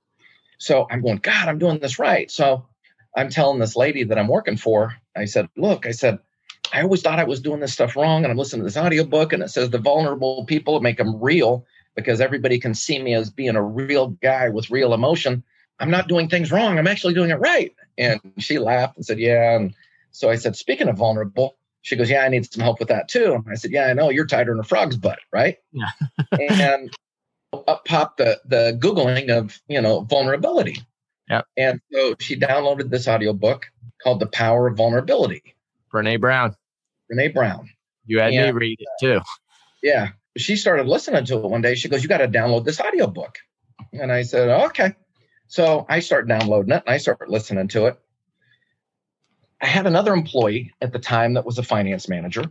So 0.59 0.87
I'm 0.91 1.03
going, 1.03 1.19
God, 1.19 1.49
I'm 1.49 1.59
doing 1.59 1.79
this 1.79 1.99
right. 1.99 2.31
So 2.31 2.67
I'm 3.17 3.31
telling 3.31 3.59
this 3.59 3.77
lady 3.77 4.05
that 4.05 4.19
I'm 4.19 4.29
working 4.29 4.57
for, 4.57 4.95
I 5.17 5.27
said, 5.27 5.49
Look, 5.57 5.87
I 5.87 5.93
said, 5.93 6.19
I 6.73 6.83
always 6.83 7.03
thought 7.03 7.19
I 7.19 7.25
was 7.25 7.41
doing 7.41 7.61
this 7.61 7.73
stuff 7.73 7.97
wrong. 7.97 8.25
And 8.25 8.31
I'm 8.31 8.39
listening 8.39 8.61
to 8.61 8.65
this 8.65 8.77
audiobook 8.77 9.33
and 9.33 9.43
it 9.43 9.49
says 9.51 9.71
the 9.71 9.79
vulnerable 9.79 10.45
people 10.45 10.81
make 10.81 10.99
them 10.99 11.21
real 11.21 11.65
because 11.95 12.21
everybody 12.21 12.59
can 12.59 12.75
see 12.75 13.03
me 13.03 13.15
as 13.15 13.31
being 13.31 13.57
a 13.57 13.63
real 13.63 14.09
guy 14.09 14.49
with 14.51 14.71
real 14.71 14.93
emotion. 14.95 15.43
I'm 15.81 15.91
not 15.91 16.09
doing 16.09 16.29
things 16.29 16.53
wrong. 16.53 16.79
I'm 16.79 16.87
actually 16.87 17.15
doing 17.15 17.31
it 17.31 17.41
right. 17.41 17.75
And 17.97 18.21
she 18.39 18.59
laughed 18.59 18.97
and 18.97 19.07
said, 19.07 19.19
Yeah. 19.19 19.57
And 19.57 19.75
so 20.13 20.31
I 20.31 20.37
said, 20.37 20.57
Speaking 20.57 20.89
of 20.89 20.97
vulnerable, 20.97 21.57
she 21.83 21.97
goes, 21.97 22.11
Yeah, 22.11 22.23
I 22.23 22.29
need 22.29 22.51
some 22.51 22.63
help 22.63 22.79
with 22.79 22.89
that 22.89 23.09
too. 23.09 23.43
I 23.51 23.55
said, 23.55 23.71
Yeah, 23.71 23.87
I 23.87 23.93
know 23.93 24.11
you're 24.11 24.27
tighter 24.27 24.53
than 24.53 24.61
a 24.61 24.65
frog's 24.65 24.97
butt, 24.97 25.19
right? 25.33 25.57
Yeah. 25.73 25.91
and 26.41 26.91
up 27.67 27.85
popped 27.85 28.19
the 28.19 28.41
the 28.45 28.79
googling 28.79 29.31
of 29.31 29.59
you 29.69 29.81
know 29.81 30.01
vulnerability. 30.01 30.83
Yeah. 31.29 31.43
And 31.57 31.81
so 31.93 32.15
she 32.19 32.37
downloaded 32.37 32.91
this 32.91 33.07
audio 33.07 33.33
book 33.33 33.67
called 34.03 34.21
The 34.21 34.27
Power 34.27 34.69
of 34.69 34.77
Vulnerability. 34.77 35.43
Brene 35.93 36.21
Brown. 36.21 36.55
Brene 37.11 37.35
Brown. 37.35 37.69
You 38.07 38.21
had 38.21 38.33
and, 38.33 38.57
me 38.57 38.61
read 38.61 38.79
it 38.81 38.89
too. 39.01 39.21
Yeah. 39.83 40.11
She 40.37 40.57
started 40.57 40.87
listening 40.87 41.25
to 41.27 41.39
it 41.39 41.45
one 41.45 41.61
day. 41.61 41.75
She 41.75 41.89
goes, 41.89 42.03
You 42.03 42.09
got 42.09 42.19
to 42.19 42.29
download 42.29 42.65
this 42.65 42.81
audio 42.81 43.07
book. 43.07 43.37
And 43.93 44.11
I 44.11 44.23
said, 44.23 44.49
Okay. 44.67 44.95
So 45.49 45.87
I 45.89 46.01
start 46.01 46.29
downloading 46.29 46.73
it 46.73 46.83
and 46.87 46.95
I 46.95 46.99
start 46.99 47.29
listening 47.29 47.69
to 47.69 47.87
it. 47.87 47.99
I 49.61 49.67
had 49.67 49.87
another 49.87 50.13
employee 50.13 50.73
at 50.81 50.93
the 50.93 50.99
time 50.99 51.35
that 51.35 51.45
was 51.45 51.59
a 51.59 51.63
finance 51.63 52.09
manager, 52.09 52.45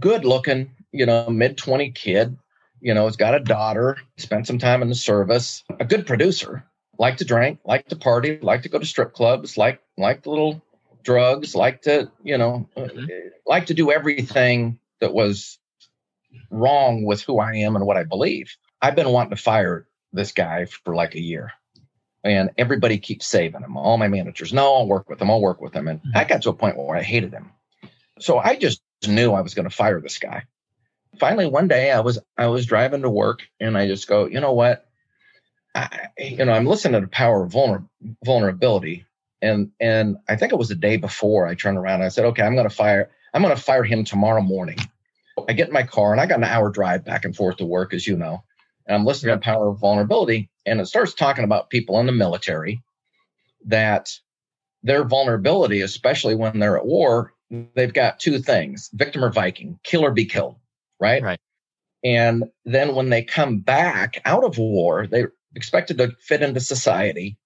good 0.00 0.24
looking, 0.24 0.70
you 0.92 1.06
know, 1.06 1.28
mid 1.30 1.56
20 1.56 1.92
kid, 1.92 2.36
you 2.80 2.94
know, 2.94 3.04
has 3.04 3.16
got 3.16 3.34
a 3.34 3.40
daughter, 3.40 3.96
spent 4.16 4.46
some 4.46 4.58
time 4.58 4.82
in 4.82 4.88
the 4.88 4.94
service, 4.94 5.62
a 5.78 5.84
good 5.84 6.06
producer, 6.06 6.64
like 6.98 7.18
to 7.18 7.24
drink, 7.24 7.60
like 7.64 7.86
to 7.88 7.96
party, 7.96 8.38
like 8.42 8.62
to 8.62 8.68
go 8.68 8.78
to 8.78 8.86
strip 8.86 9.12
clubs, 9.12 9.56
like 9.56 9.80
like 9.96 10.26
little 10.26 10.62
drugs, 11.04 11.54
like 11.54 11.82
to, 11.82 12.10
you 12.22 12.36
know, 12.36 12.68
uh, 12.76 12.80
mm-hmm. 12.80 13.06
like 13.46 13.66
to 13.66 13.74
do 13.74 13.92
everything 13.92 14.78
that 15.00 15.14
was 15.14 15.58
wrong 16.50 17.04
with 17.04 17.22
who 17.22 17.38
I 17.38 17.54
am 17.56 17.76
and 17.76 17.86
what 17.86 17.96
I 17.96 18.02
believe. 18.02 18.56
I've 18.82 18.96
been 18.96 19.08
wanting 19.10 19.30
to 19.30 19.42
fire 19.42 19.86
this 20.12 20.32
guy 20.32 20.64
for 20.64 20.94
like 20.94 21.14
a 21.14 21.20
year 21.20 21.52
and 22.26 22.50
everybody 22.58 22.98
keeps 22.98 23.26
saving 23.26 23.62
him. 23.62 23.76
All 23.76 23.98
my 23.98 24.08
managers, 24.08 24.52
no, 24.52 24.74
I'll 24.74 24.86
work 24.86 25.08
with 25.08 25.20
him. 25.20 25.30
I'll 25.30 25.40
work 25.40 25.60
with 25.60 25.74
him. 25.74 25.88
And 25.88 26.00
I 26.14 26.20
mm-hmm. 26.20 26.28
got 26.28 26.42
to 26.42 26.50
a 26.50 26.54
point 26.54 26.76
where 26.76 26.96
I 26.96 27.02
hated 27.02 27.32
him. 27.32 27.50
So 28.18 28.38
I 28.38 28.56
just 28.56 28.82
knew 29.06 29.32
I 29.32 29.40
was 29.40 29.54
going 29.54 29.68
to 29.68 29.74
fire 29.74 30.00
this 30.00 30.18
guy. 30.18 30.44
Finally, 31.18 31.46
one 31.46 31.68
day 31.68 31.90
I 31.90 32.00
was 32.00 32.18
I 32.36 32.46
was 32.48 32.66
driving 32.66 33.02
to 33.02 33.10
work 33.10 33.42
and 33.60 33.76
I 33.78 33.86
just 33.86 34.08
go, 34.08 34.26
you 34.26 34.40
know 34.40 34.52
what? 34.52 34.86
I, 35.74 36.08
you 36.18 36.44
know, 36.44 36.52
I'm 36.52 36.66
listening 36.66 37.00
to 37.00 37.06
the 37.06 37.10
power 37.10 37.44
of 37.44 37.52
vulner- 37.52 37.88
vulnerability. 38.24 39.06
And 39.40 39.70
and 39.80 40.16
I 40.28 40.36
think 40.36 40.52
it 40.52 40.58
was 40.58 40.68
the 40.68 40.74
day 40.74 40.96
before 40.96 41.46
I 41.46 41.54
turned 41.54 41.78
around 41.78 42.02
I 42.02 42.08
said, 42.08 42.24
okay, 42.26 42.42
I'm 42.42 42.54
going 42.54 42.68
to 42.68 42.74
fire 42.74 43.10
I'm 43.32 43.42
going 43.42 43.54
to 43.54 43.62
fire 43.62 43.84
him 43.84 44.04
tomorrow 44.04 44.42
morning. 44.42 44.78
I 45.48 45.52
get 45.52 45.68
in 45.68 45.74
my 45.74 45.82
car 45.82 46.12
and 46.12 46.20
I 46.20 46.26
got 46.26 46.38
an 46.38 46.44
hour 46.44 46.70
drive 46.70 47.04
back 47.04 47.24
and 47.24 47.36
forth 47.36 47.58
to 47.58 47.66
work, 47.66 47.92
as 47.94 48.06
you 48.06 48.16
know 48.16 48.42
and 48.86 48.94
I'm 48.94 49.04
listening 49.04 49.34
to 49.34 49.40
Power 49.40 49.68
of 49.68 49.78
Vulnerability, 49.78 50.48
and 50.66 50.80
it 50.80 50.86
starts 50.86 51.14
talking 51.14 51.44
about 51.44 51.70
people 51.70 51.98
in 52.00 52.06
the 52.06 52.12
military 52.12 52.82
that 53.66 54.12
their 54.82 55.04
vulnerability, 55.04 55.80
especially 55.80 56.34
when 56.34 56.58
they're 56.58 56.76
at 56.76 56.86
war, 56.86 57.32
they've 57.74 57.94
got 57.94 58.20
two 58.20 58.38
things 58.38 58.90
victim 58.92 59.24
or 59.24 59.32
Viking, 59.32 59.78
kill 59.82 60.04
or 60.04 60.12
be 60.12 60.26
killed, 60.26 60.56
right? 61.00 61.22
Right. 61.22 61.40
And 62.04 62.44
then 62.64 62.94
when 62.94 63.10
they 63.10 63.22
come 63.22 63.58
back 63.58 64.20
out 64.24 64.44
of 64.44 64.58
war, 64.58 65.06
they're 65.06 65.32
expected 65.54 65.98
to 65.98 66.12
fit 66.20 66.42
into 66.42 66.60
society 66.60 67.36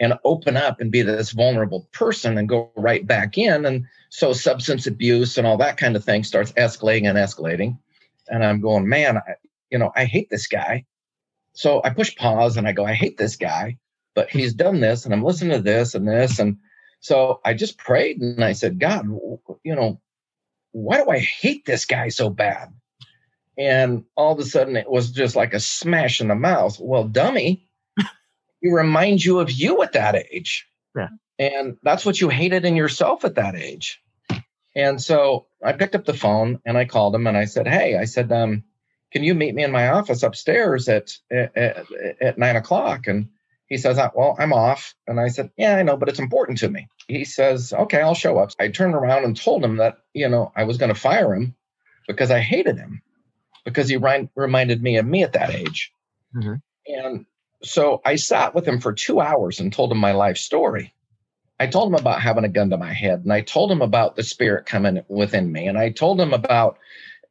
and 0.00 0.14
open 0.24 0.56
up 0.56 0.80
and 0.80 0.90
be 0.90 1.02
this 1.02 1.32
vulnerable 1.32 1.88
person 1.92 2.38
and 2.38 2.48
go 2.48 2.70
right 2.76 3.06
back 3.06 3.36
in. 3.36 3.66
And 3.66 3.86
so 4.10 4.32
substance 4.32 4.86
abuse 4.86 5.36
and 5.36 5.46
all 5.46 5.56
that 5.58 5.76
kind 5.76 5.96
of 5.96 6.04
thing 6.04 6.24
starts 6.24 6.52
escalating 6.52 7.08
and 7.08 7.18
escalating. 7.18 7.78
And 8.28 8.44
I'm 8.44 8.60
going, 8.60 8.88
man, 8.88 9.18
I, 9.18 9.34
you 9.70 9.78
know, 9.78 9.92
I 9.96 10.04
hate 10.04 10.30
this 10.30 10.46
guy. 10.46 10.84
So 11.58 11.80
I 11.82 11.90
push 11.90 12.14
pause 12.14 12.56
and 12.56 12.68
I 12.68 12.72
go, 12.72 12.86
I 12.86 12.92
hate 12.92 13.18
this 13.18 13.34
guy, 13.34 13.78
but 14.14 14.30
he's 14.30 14.54
done 14.54 14.78
this 14.78 15.04
and 15.04 15.12
I'm 15.12 15.24
listening 15.24 15.58
to 15.58 15.60
this 15.60 15.96
and 15.96 16.06
this. 16.06 16.38
And 16.38 16.58
so 17.00 17.40
I 17.44 17.52
just 17.52 17.78
prayed 17.78 18.20
and 18.20 18.44
I 18.44 18.52
said, 18.52 18.78
God, 18.78 19.06
you 19.64 19.74
know, 19.74 20.00
why 20.70 20.98
do 20.98 21.10
I 21.10 21.18
hate 21.18 21.66
this 21.66 21.84
guy 21.84 22.10
so 22.10 22.30
bad? 22.30 22.72
And 23.58 24.04
all 24.16 24.32
of 24.32 24.38
a 24.38 24.44
sudden 24.44 24.76
it 24.76 24.88
was 24.88 25.10
just 25.10 25.34
like 25.34 25.52
a 25.52 25.58
smash 25.58 26.20
in 26.20 26.28
the 26.28 26.36
mouth. 26.36 26.78
Well, 26.78 27.02
dummy, 27.02 27.68
he 28.60 28.70
reminds 28.70 29.26
you 29.26 29.40
of 29.40 29.50
you 29.50 29.82
at 29.82 29.94
that 29.94 30.14
age. 30.14 30.64
Yeah. 30.94 31.08
And 31.40 31.76
that's 31.82 32.06
what 32.06 32.20
you 32.20 32.28
hated 32.28 32.66
in 32.66 32.76
yourself 32.76 33.24
at 33.24 33.34
that 33.34 33.56
age. 33.56 34.00
And 34.76 35.02
so 35.02 35.48
I 35.64 35.72
picked 35.72 35.96
up 35.96 36.04
the 36.04 36.14
phone 36.14 36.60
and 36.64 36.78
I 36.78 36.84
called 36.84 37.16
him 37.16 37.26
and 37.26 37.36
I 37.36 37.46
said, 37.46 37.66
Hey, 37.66 37.96
I 37.96 38.04
said, 38.04 38.30
um, 38.30 38.62
can 39.12 39.24
you 39.24 39.34
meet 39.34 39.54
me 39.54 39.64
in 39.64 39.72
my 39.72 39.88
office 39.88 40.22
upstairs 40.22 40.88
at 40.88 41.12
at, 41.30 41.86
at 42.20 42.38
nine 42.38 42.56
o'clock? 42.56 43.06
And 43.06 43.28
he 43.68 43.76
says, 43.76 43.98
uh, 43.98 44.10
well, 44.14 44.34
I'm 44.38 44.52
off. 44.52 44.94
And 45.06 45.20
I 45.20 45.28
said, 45.28 45.50
yeah, 45.56 45.76
I 45.76 45.82
know, 45.82 45.96
but 45.96 46.08
it's 46.08 46.18
important 46.18 46.58
to 46.58 46.70
me. 46.70 46.88
He 47.06 47.24
says, 47.24 47.72
okay, 47.72 48.00
I'll 48.00 48.14
show 48.14 48.38
up. 48.38 48.50
I 48.58 48.68
turned 48.68 48.94
around 48.94 49.24
and 49.24 49.36
told 49.36 49.62
him 49.62 49.76
that, 49.76 49.98
you 50.14 50.28
know, 50.28 50.52
I 50.56 50.64
was 50.64 50.78
going 50.78 50.92
to 50.92 50.98
fire 50.98 51.34
him 51.34 51.54
because 52.06 52.30
I 52.30 52.40
hated 52.40 52.78
him 52.78 53.02
because 53.64 53.88
he 53.88 53.96
ri- 53.98 54.30
reminded 54.34 54.82
me 54.82 54.96
of 54.96 55.06
me 55.06 55.22
at 55.22 55.34
that 55.34 55.50
age. 55.50 55.92
Mm-hmm. 56.34 56.54
And 56.86 57.26
so 57.62 58.00
I 58.04 58.16
sat 58.16 58.54
with 58.54 58.66
him 58.66 58.80
for 58.80 58.92
two 58.94 59.20
hours 59.20 59.60
and 59.60 59.72
told 59.72 59.92
him 59.92 59.98
my 59.98 60.12
life 60.12 60.38
story. 60.38 60.94
I 61.60 61.66
told 61.66 61.88
him 61.88 61.98
about 61.98 62.22
having 62.22 62.44
a 62.44 62.48
gun 62.48 62.70
to 62.70 62.78
my 62.78 62.92
head 62.92 63.20
and 63.24 63.32
I 63.32 63.42
told 63.42 63.70
him 63.70 63.82
about 63.82 64.16
the 64.16 64.22
spirit 64.22 64.64
coming 64.64 65.02
within 65.08 65.50
me. 65.50 65.66
And 65.66 65.76
I 65.76 65.90
told 65.90 66.20
him 66.20 66.32
about 66.32 66.78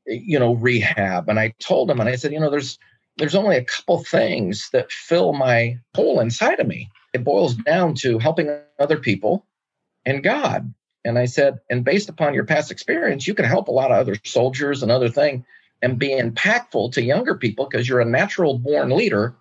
you 0.07 0.39
know, 0.39 0.55
rehab. 0.55 1.29
And 1.29 1.39
I 1.39 1.53
told 1.59 1.91
him, 1.91 1.99
and 1.99 2.09
I 2.09 2.15
said, 2.15 2.31
you 2.31 2.39
know, 2.39 2.49
there's 2.49 2.79
there's 3.17 3.35
only 3.35 3.57
a 3.57 3.63
couple 3.63 4.03
things 4.03 4.69
that 4.73 4.91
fill 4.91 5.33
my 5.33 5.79
hole 5.95 6.19
inside 6.19 6.59
of 6.59 6.67
me. 6.67 6.89
It 7.13 7.23
boils 7.23 7.55
down 7.55 7.95
to 7.95 8.19
helping 8.19 8.55
other 8.79 8.97
people 8.97 9.45
and 10.05 10.23
God. 10.23 10.73
And 11.03 11.17
I 11.17 11.25
said, 11.25 11.59
and 11.69 11.83
based 11.83 12.09
upon 12.09 12.33
your 12.33 12.43
past 12.43 12.69
experience, 12.69 13.27
you 13.27 13.33
can 13.33 13.45
help 13.45 13.67
a 13.67 13.71
lot 13.71 13.91
of 13.91 13.97
other 13.97 14.15
soldiers 14.23 14.83
and 14.83 14.91
other 14.91 15.09
thing 15.09 15.45
and 15.81 15.97
be 15.97 16.09
impactful 16.09 16.91
to 16.93 17.03
younger 17.03 17.35
people 17.35 17.67
because 17.69 17.87
you're 17.87 18.01
a 18.01 18.05
natural 18.05 18.57
born 18.59 18.89
leader 18.89 19.35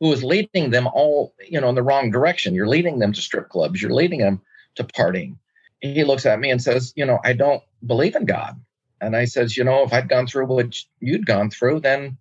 who 0.00 0.12
is 0.12 0.22
leading 0.22 0.70
them 0.70 0.86
all, 0.86 1.34
you 1.48 1.60
know, 1.60 1.68
in 1.68 1.74
the 1.74 1.82
wrong 1.82 2.10
direction. 2.10 2.54
You're 2.54 2.68
leading 2.68 2.98
them 2.98 3.12
to 3.12 3.20
strip 3.20 3.48
clubs, 3.48 3.80
you're 3.80 3.92
leading 3.92 4.20
them 4.20 4.40
to 4.76 4.84
partying. 4.84 5.36
He 5.80 6.04
looks 6.04 6.26
at 6.26 6.40
me 6.40 6.50
and 6.50 6.62
says, 6.62 6.92
you 6.96 7.06
know, 7.06 7.18
I 7.24 7.32
don't 7.32 7.62
believe 7.86 8.14
in 8.14 8.24
God. 8.24 8.60
And 9.00 9.14
I 9.14 9.26
says, 9.26 9.56
you 9.56 9.64
know, 9.64 9.82
if 9.82 9.92
I'd 9.92 10.08
gone 10.08 10.26
through 10.26 10.46
what 10.46 10.74
you'd 11.00 11.26
gone 11.26 11.50
through, 11.50 11.80
then, 11.80 12.16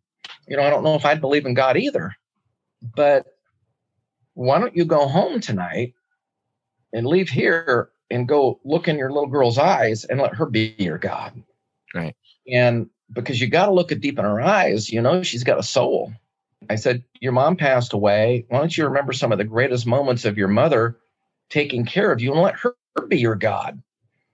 you 0.47 0.57
know, 0.57 0.63
I 0.63 0.69
don't 0.69 0.83
know 0.83 0.95
if 0.95 1.05
I'd 1.05 1.21
believe 1.21 1.45
in 1.45 1.53
God 1.53 1.77
either. 1.77 2.15
But 2.95 3.25
why 4.33 4.59
don't 4.59 4.75
you 4.75 4.85
go 4.85 5.07
home 5.07 5.39
tonight 5.39 5.93
and 6.93 7.07
leave 7.07 7.29
here 7.29 7.89
and 8.11 8.27
go 8.27 8.59
look 8.63 8.87
in 8.87 8.97
your 8.97 9.11
little 9.11 9.29
girl's 9.29 9.57
eyes 9.57 10.03
and 10.03 10.19
let 10.19 10.35
her 10.35 10.45
be 10.45 10.75
your 10.77 10.97
God? 10.97 11.41
Right. 11.93 12.15
And 12.51 12.89
because 13.11 13.39
you 13.39 13.47
got 13.47 13.67
to 13.67 13.73
look 13.73 13.91
at 13.91 14.01
deep 14.01 14.19
in 14.19 14.25
her 14.25 14.41
eyes, 14.41 14.89
you 14.91 15.01
know, 15.01 15.23
she's 15.23 15.43
got 15.43 15.59
a 15.59 15.63
soul. 15.63 16.13
I 16.69 16.75
said, 16.75 17.03
Your 17.21 17.31
mom 17.31 17.55
passed 17.55 17.93
away. 17.93 18.45
Why 18.49 18.59
don't 18.59 18.75
you 18.75 18.85
remember 18.85 19.13
some 19.13 19.31
of 19.31 19.37
the 19.37 19.43
greatest 19.43 19.85
moments 19.85 20.25
of 20.25 20.37
your 20.37 20.47
mother 20.47 20.97
taking 21.49 21.85
care 21.85 22.11
of 22.11 22.21
you 22.21 22.33
and 22.33 22.41
let 22.41 22.55
her 22.55 22.75
be 23.07 23.17
your 23.17 23.35
God? 23.35 23.81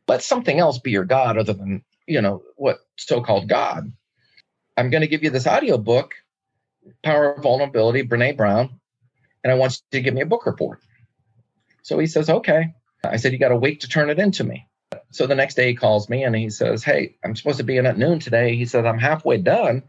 Let 0.07 0.24
something 0.24 0.60
else 0.60 0.79
be 0.79 0.91
your 0.91 1.05
God 1.05 1.38
other 1.38 1.53
than 1.53 1.83
you 2.11 2.21
know, 2.21 2.43
what 2.57 2.79
so-called 2.97 3.47
God. 3.47 3.91
I'm 4.75 4.89
going 4.89 5.01
to 5.01 5.07
give 5.07 5.23
you 5.23 5.29
this 5.29 5.47
audio 5.47 5.77
book, 5.77 6.15
Power 7.03 7.33
of 7.33 7.43
Vulnerability, 7.43 8.03
Brene 8.03 8.35
Brown, 8.35 8.81
and 9.43 9.51
I 9.51 9.55
want 9.55 9.73
you 9.73 9.99
to 9.99 10.03
give 10.03 10.13
me 10.13 10.21
a 10.21 10.25
book 10.25 10.45
report. 10.45 10.79
So 11.83 11.97
he 11.99 12.07
says, 12.07 12.29
okay. 12.29 12.73
I 13.03 13.15
said, 13.15 13.31
you 13.31 13.39
got 13.39 13.53
a 13.53 13.57
week 13.57 13.79
to 13.81 13.87
turn 13.87 14.09
it 14.09 14.19
into 14.19 14.43
me. 14.43 14.67
So 15.11 15.25
the 15.25 15.35
next 15.35 15.55
day 15.55 15.69
he 15.69 15.75
calls 15.75 16.09
me 16.09 16.23
and 16.23 16.35
he 16.35 16.49
says, 16.49 16.83
hey, 16.83 17.15
I'm 17.23 17.35
supposed 17.35 17.57
to 17.57 17.63
be 17.63 17.77
in 17.77 17.85
at 17.85 17.97
noon 17.97 18.19
today. 18.19 18.55
He 18.55 18.65
said, 18.65 18.85
I'm 18.85 18.99
halfway 18.99 19.37
done. 19.37 19.83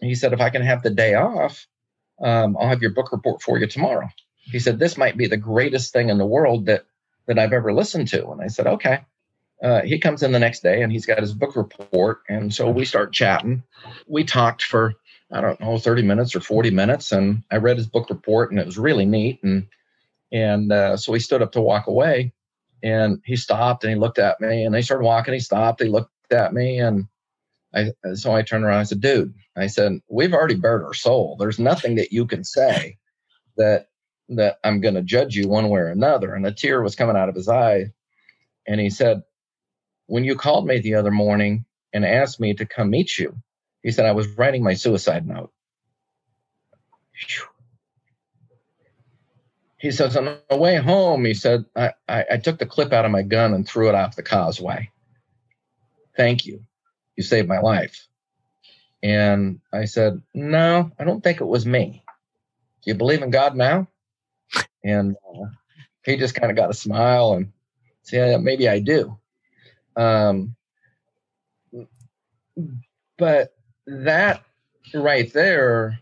He 0.00 0.16
said, 0.16 0.32
if 0.32 0.40
I 0.40 0.50
can 0.50 0.62
have 0.62 0.82
the 0.82 0.90
day 0.90 1.14
off, 1.14 1.66
um, 2.20 2.56
I'll 2.58 2.68
have 2.68 2.82
your 2.82 2.92
book 2.92 3.12
report 3.12 3.40
for 3.40 3.58
you 3.58 3.68
tomorrow. 3.68 4.08
He 4.36 4.58
said, 4.58 4.78
this 4.78 4.98
might 4.98 5.16
be 5.16 5.28
the 5.28 5.36
greatest 5.36 5.92
thing 5.92 6.08
in 6.08 6.18
the 6.18 6.26
world 6.26 6.66
that 6.66 6.84
that 7.28 7.38
I've 7.38 7.52
ever 7.52 7.72
listened 7.72 8.08
to. 8.08 8.30
And 8.30 8.42
I 8.42 8.48
said, 8.48 8.66
okay 8.66 9.04
uh, 9.62 9.82
he 9.82 9.98
comes 9.98 10.22
in 10.22 10.32
the 10.32 10.38
next 10.38 10.62
day 10.62 10.82
and 10.82 10.90
he's 10.90 11.06
got 11.06 11.20
his 11.20 11.32
book 11.32 11.54
report. 11.54 12.22
And 12.28 12.52
so 12.52 12.68
we 12.68 12.84
start 12.84 13.12
chatting. 13.12 13.62
We 14.08 14.24
talked 14.24 14.64
for, 14.64 14.94
I 15.32 15.40
don't 15.40 15.60
know, 15.60 15.78
30 15.78 16.02
minutes 16.02 16.34
or 16.34 16.40
40 16.40 16.70
minutes. 16.70 17.12
And 17.12 17.44
I 17.50 17.56
read 17.56 17.76
his 17.76 17.86
book 17.86 18.10
report 18.10 18.50
and 18.50 18.58
it 18.58 18.66
was 18.66 18.78
really 18.78 19.06
neat. 19.06 19.40
And, 19.44 19.68
and 20.32 20.72
uh, 20.72 20.96
so 20.96 21.12
he 21.12 21.20
stood 21.20 21.42
up 21.42 21.52
to 21.52 21.60
walk 21.60 21.86
away 21.86 22.32
and 22.82 23.22
he 23.24 23.36
stopped 23.36 23.84
and 23.84 23.92
he 23.92 23.98
looked 23.98 24.18
at 24.18 24.40
me 24.40 24.64
and 24.64 24.74
they 24.74 24.82
started 24.82 25.04
walking. 25.04 25.34
He 25.34 25.40
stopped. 25.40 25.80
He 25.80 25.88
looked 25.88 26.10
at 26.32 26.52
me 26.52 26.80
and 26.80 27.06
I, 27.72 27.92
so 28.14 28.34
I 28.34 28.42
turned 28.42 28.64
around. 28.64 28.80
I 28.80 28.84
said, 28.84 29.00
dude, 29.00 29.32
I 29.56 29.68
said, 29.68 30.00
we've 30.08 30.34
already 30.34 30.56
bared 30.56 30.82
our 30.82 30.94
soul. 30.94 31.36
There's 31.38 31.60
nothing 31.60 31.94
that 31.96 32.12
you 32.12 32.26
can 32.26 32.42
say 32.42 32.98
that, 33.56 33.86
that 34.30 34.58
I'm 34.64 34.80
going 34.80 34.94
to 34.94 35.02
judge 35.02 35.36
you 35.36 35.48
one 35.48 35.68
way 35.68 35.80
or 35.80 35.88
another. 35.88 36.34
And 36.34 36.44
a 36.46 36.52
tear 36.52 36.82
was 36.82 36.96
coming 36.96 37.16
out 37.16 37.28
of 37.28 37.36
his 37.36 37.48
eye. 37.48 37.92
And 38.66 38.80
he 38.80 38.90
said, 38.90 39.22
when 40.12 40.24
you 40.24 40.36
called 40.36 40.66
me 40.66 40.78
the 40.78 40.96
other 40.96 41.10
morning 41.10 41.64
and 41.94 42.04
asked 42.04 42.38
me 42.38 42.52
to 42.52 42.66
come 42.66 42.90
meet 42.90 43.18
you, 43.18 43.34
he 43.82 43.90
said, 43.90 44.04
I 44.04 44.12
was 44.12 44.28
writing 44.36 44.62
my 44.62 44.74
suicide 44.74 45.26
note. 45.26 45.50
He 49.78 49.90
says, 49.90 50.14
on 50.18 50.36
the 50.50 50.56
way 50.58 50.76
home, 50.76 51.24
he 51.24 51.32
said, 51.32 51.64
I, 51.74 51.94
I, 52.06 52.24
I 52.32 52.36
took 52.36 52.58
the 52.58 52.66
clip 52.66 52.92
out 52.92 53.06
of 53.06 53.10
my 53.10 53.22
gun 53.22 53.54
and 53.54 53.66
threw 53.66 53.88
it 53.88 53.94
off 53.94 54.14
the 54.14 54.22
causeway. 54.22 54.90
Thank 56.14 56.44
you. 56.44 56.60
You 57.16 57.22
saved 57.22 57.48
my 57.48 57.60
life. 57.60 58.06
And 59.02 59.60
I 59.72 59.86
said, 59.86 60.20
No, 60.34 60.90
I 60.98 61.04
don't 61.04 61.24
think 61.24 61.40
it 61.40 61.46
was 61.46 61.64
me. 61.64 62.04
Do 62.84 62.90
you 62.90 62.96
believe 62.96 63.22
in 63.22 63.30
God 63.30 63.56
now? 63.56 63.88
And 64.84 65.16
uh, 65.26 65.46
he 66.04 66.18
just 66.18 66.34
kind 66.34 66.50
of 66.50 66.56
got 66.56 66.68
a 66.68 66.74
smile 66.74 67.32
and 67.32 67.50
said, 68.02 68.32
Yeah, 68.32 68.36
maybe 68.36 68.68
I 68.68 68.80
do. 68.80 69.16
Um, 69.96 70.56
but 73.18 73.54
that 73.86 74.42
right 74.94 75.32
there, 75.32 75.98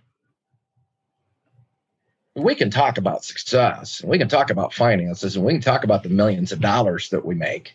we 2.34 2.54
can 2.54 2.70
talk 2.70 2.98
about 2.98 3.24
success, 3.24 4.00
and 4.00 4.10
we 4.10 4.18
can 4.18 4.28
talk 4.28 4.50
about 4.50 4.72
finances, 4.72 5.36
and 5.36 5.44
we 5.44 5.52
can 5.52 5.60
talk 5.60 5.84
about 5.84 6.02
the 6.02 6.08
millions 6.08 6.52
of 6.52 6.60
dollars 6.60 7.10
that 7.10 7.24
we 7.24 7.34
make. 7.34 7.74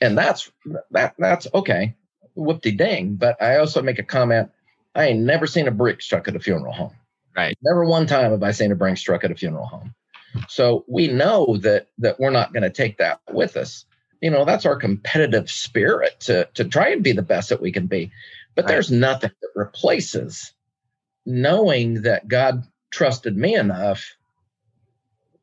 And 0.00 0.18
that's 0.18 0.50
that 0.90 1.14
that's 1.18 1.46
okay, 1.54 1.94
whoop 2.34 2.60
de 2.62 2.72
ding. 2.72 3.14
But 3.14 3.40
I 3.40 3.58
also 3.58 3.82
make 3.82 3.98
a 3.98 4.04
comment. 4.04 4.50
I 4.94 5.06
ain't 5.06 5.20
never 5.20 5.46
seen 5.46 5.68
a 5.68 5.70
brick 5.70 6.02
struck 6.02 6.28
at 6.28 6.36
a 6.36 6.40
funeral 6.40 6.72
home. 6.72 6.94
Right. 7.34 7.56
Never 7.62 7.84
one 7.84 8.06
time 8.06 8.32
have 8.32 8.42
I 8.42 8.50
seen 8.50 8.72
a 8.72 8.76
brick 8.76 8.98
struck 8.98 9.24
at 9.24 9.30
a 9.30 9.34
funeral 9.34 9.66
home. 9.66 9.94
So 10.48 10.84
we 10.88 11.08
know 11.08 11.56
that 11.58 11.88
that 11.98 12.18
we're 12.18 12.30
not 12.30 12.52
going 12.52 12.62
to 12.62 12.70
take 12.70 12.98
that 12.98 13.20
with 13.30 13.56
us. 13.56 13.86
You 14.22 14.30
know, 14.30 14.46
that's 14.46 14.64
our 14.64 14.76
competitive 14.76 15.50
spirit 15.50 16.20
to 16.20 16.48
to 16.54 16.64
try 16.64 16.88
and 16.88 17.02
be 17.02 17.12
the 17.12 17.22
best 17.22 17.50
that 17.50 17.60
we 17.60 17.72
can 17.72 17.86
be. 17.86 18.10
But 18.54 18.64
right. 18.64 18.68
there's 18.68 18.90
nothing 18.90 19.32
that 19.42 19.48
replaces 19.54 20.54
knowing 21.26 22.02
that 22.02 22.28
God 22.28 22.64
trusted 22.90 23.36
me 23.36 23.54
enough 23.54 24.16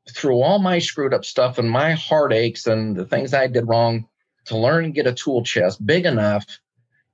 through 0.10 0.42
all 0.42 0.60
my 0.60 0.80
screwed 0.80 1.14
up 1.14 1.26
stuff 1.26 1.58
and 1.58 1.70
my 1.70 1.92
heartaches 1.92 2.68
and 2.68 2.96
the 2.96 3.06
things 3.06 3.34
I 3.34 3.48
did 3.48 3.68
wrong 3.68 4.08
to 4.46 4.58
learn 4.58 4.86
and 4.86 4.94
get 4.94 5.08
a 5.08 5.14
tool 5.14 5.44
chest 5.44 5.86
big 5.86 6.06
enough 6.06 6.46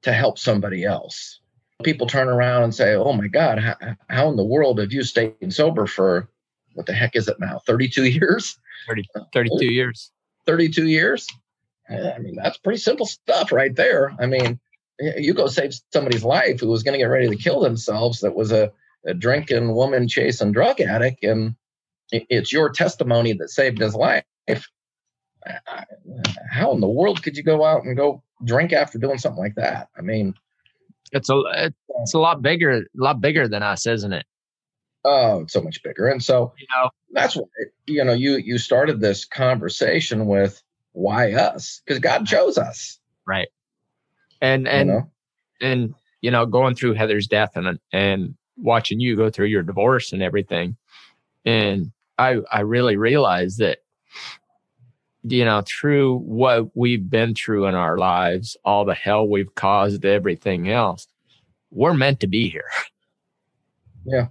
to 0.04 0.14
help 0.14 0.38
somebody 0.38 0.86
else. 0.86 1.40
People 1.84 2.08
turn 2.08 2.30
around 2.30 2.64
and 2.64 2.76
say, 2.76 2.96
Oh 2.96 3.12
my 3.14 3.28
God, 3.28 3.60
how, 3.60 3.76
how 4.10 4.30
in 4.30 4.38
the 4.38 4.46
world 4.46 4.80
have 4.80 4.94
you 4.94 5.04
stayed 5.04 5.54
sober 5.54 5.86
for 5.88 6.30
what 6.74 6.86
the 6.86 6.94
heck 6.94 7.16
is 7.16 7.28
it 7.28 7.40
now? 7.40 7.60
32 7.66 8.06
years? 8.10 8.58
30, 8.88 9.04
32 9.34 9.74
years. 9.74 10.12
32 10.46 10.88
years? 10.88 11.28
I 11.90 12.18
mean, 12.20 12.36
that's 12.36 12.58
pretty 12.58 12.80
simple 12.80 13.06
stuff 13.06 13.52
right 13.52 13.76
there. 13.76 14.12
I 14.20 14.26
mean, 14.26 14.60
you 15.00 15.34
go 15.34 15.48
save 15.48 15.74
somebody's 15.92 16.24
life 16.24 16.60
who 16.60 16.68
was 16.68 16.84
going 16.84 16.94
to 16.94 17.00
get 17.00 17.06
ready 17.06 17.30
to 17.30 17.36
kill 17.36 17.60
themselves 17.60 18.22
that 18.22 18.36
was 18.36 18.52
a, 18.52 18.72
a 19.06 19.14
drinking 19.14 19.74
woman 19.74 20.08
chasing 20.08 20.52
drug 20.52 20.82
addict 20.82 21.24
and 21.24 21.56
it's 22.12 22.52
your 22.54 22.70
testimony 22.70 23.34
that 23.34 23.50
saved 23.50 23.80
his 23.80 23.96
life. 23.96 24.24
How 26.50 26.72
in 26.72 26.82
the 26.82 26.88
world 26.88 27.24
could 27.24 27.38
you 27.38 27.44
go 27.44 27.64
out 27.64 27.84
and 27.84 27.98
go 27.98 28.24
drink 28.44 28.74
after 28.74 28.98
doing 28.98 29.18
something 29.18 29.42
like 29.42 29.56
that? 29.56 29.90
I 29.98 30.02
mean 30.02 30.34
it's 31.12 31.30
a 31.30 31.72
it's 32.02 32.14
a 32.14 32.20
lot 32.20 32.42
bigger 32.42 32.78
a 32.78 32.84
lot 32.96 33.22
bigger 33.22 33.48
than 33.48 33.64
us 33.64 33.86
isn't 33.86 34.14
it? 34.14 34.26
Oh 35.04 35.42
it's 35.42 35.54
so 35.54 35.62
much 35.62 35.84
bigger. 35.84 36.08
And 36.08 36.24
so 36.24 36.54
you 36.58 36.68
know? 36.76 36.90
that's 37.12 37.36
what 37.36 37.48
you 37.86 38.04
know 38.04 38.14
you 38.14 38.38
you 38.38 38.58
started 38.58 39.00
this 39.00 39.26
conversation 39.26 40.26
with 40.26 40.62
why 40.96 41.34
us? 41.34 41.82
Because 41.86 42.00
god 42.00 42.26
chose 42.26 42.58
us. 42.58 43.00
Right. 43.28 43.50
And 44.42 44.68
and 44.68 44.90
you 44.90 44.96
know? 44.96 45.12
and 45.62 45.96
you 46.22 46.32
know 46.32 46.46
going 46.46 46.76
through 46.76 46.94
heather's 46.94 47.28
death 47.28 47.52
and 47.56 47.80
and 47.92 48.36
watching 48.58 49.00
you 49.00 49.16
go 49.16 49.30
through 49.30 49.48
your 49.48 49.64
divorce 49.64 50.14
and 50.14 50.24
everything 50.24 50.78
and 51.44 51.92
i 52.18 52.38
i 52.50 52.62
really 52.62 52.96
realized 52.96 53.60
that 53.60 53.80
you 55.24 55.44
know 55.44 55.62
through 55.68 56.20
what 56.20 56.76
we've 56.76 57.10
been 57.10 57.34
through 57.36 57.66
in 57.66 57.76
our 57.76 57.98
lives 57.98 58.56
all 58.64 58.86
the 58.86 58.94
hell 58.94 59.28
we've 59.28 59.54
caused 59.56 60.06
everything 60.06 60.70
else 60.70 61.06
we're 61.76 61.94
meant 61.94 62.22
to 62.22 62.28
be 62.28 62.50
here. 62.50 62.70
Yeah. 64.06 64.28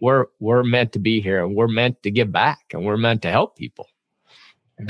We're 0.00 0.26
we're 0.40 0.64
meant 0.64 0.92
to 0.92 0.98
be 0.98 1.20
here 1.20 1.44
and 1.44 1.54
we're 1.54 1.68
meant 1.68 2.02
to 2.02 2.10
give 2.10 2.32
back 2.32 2.60
and 2.72 2.84
we're 2.84 2.96
meant 2.96 3.22
to 3.22 3.30
help 3.30 3.56
people. 3.56 3.86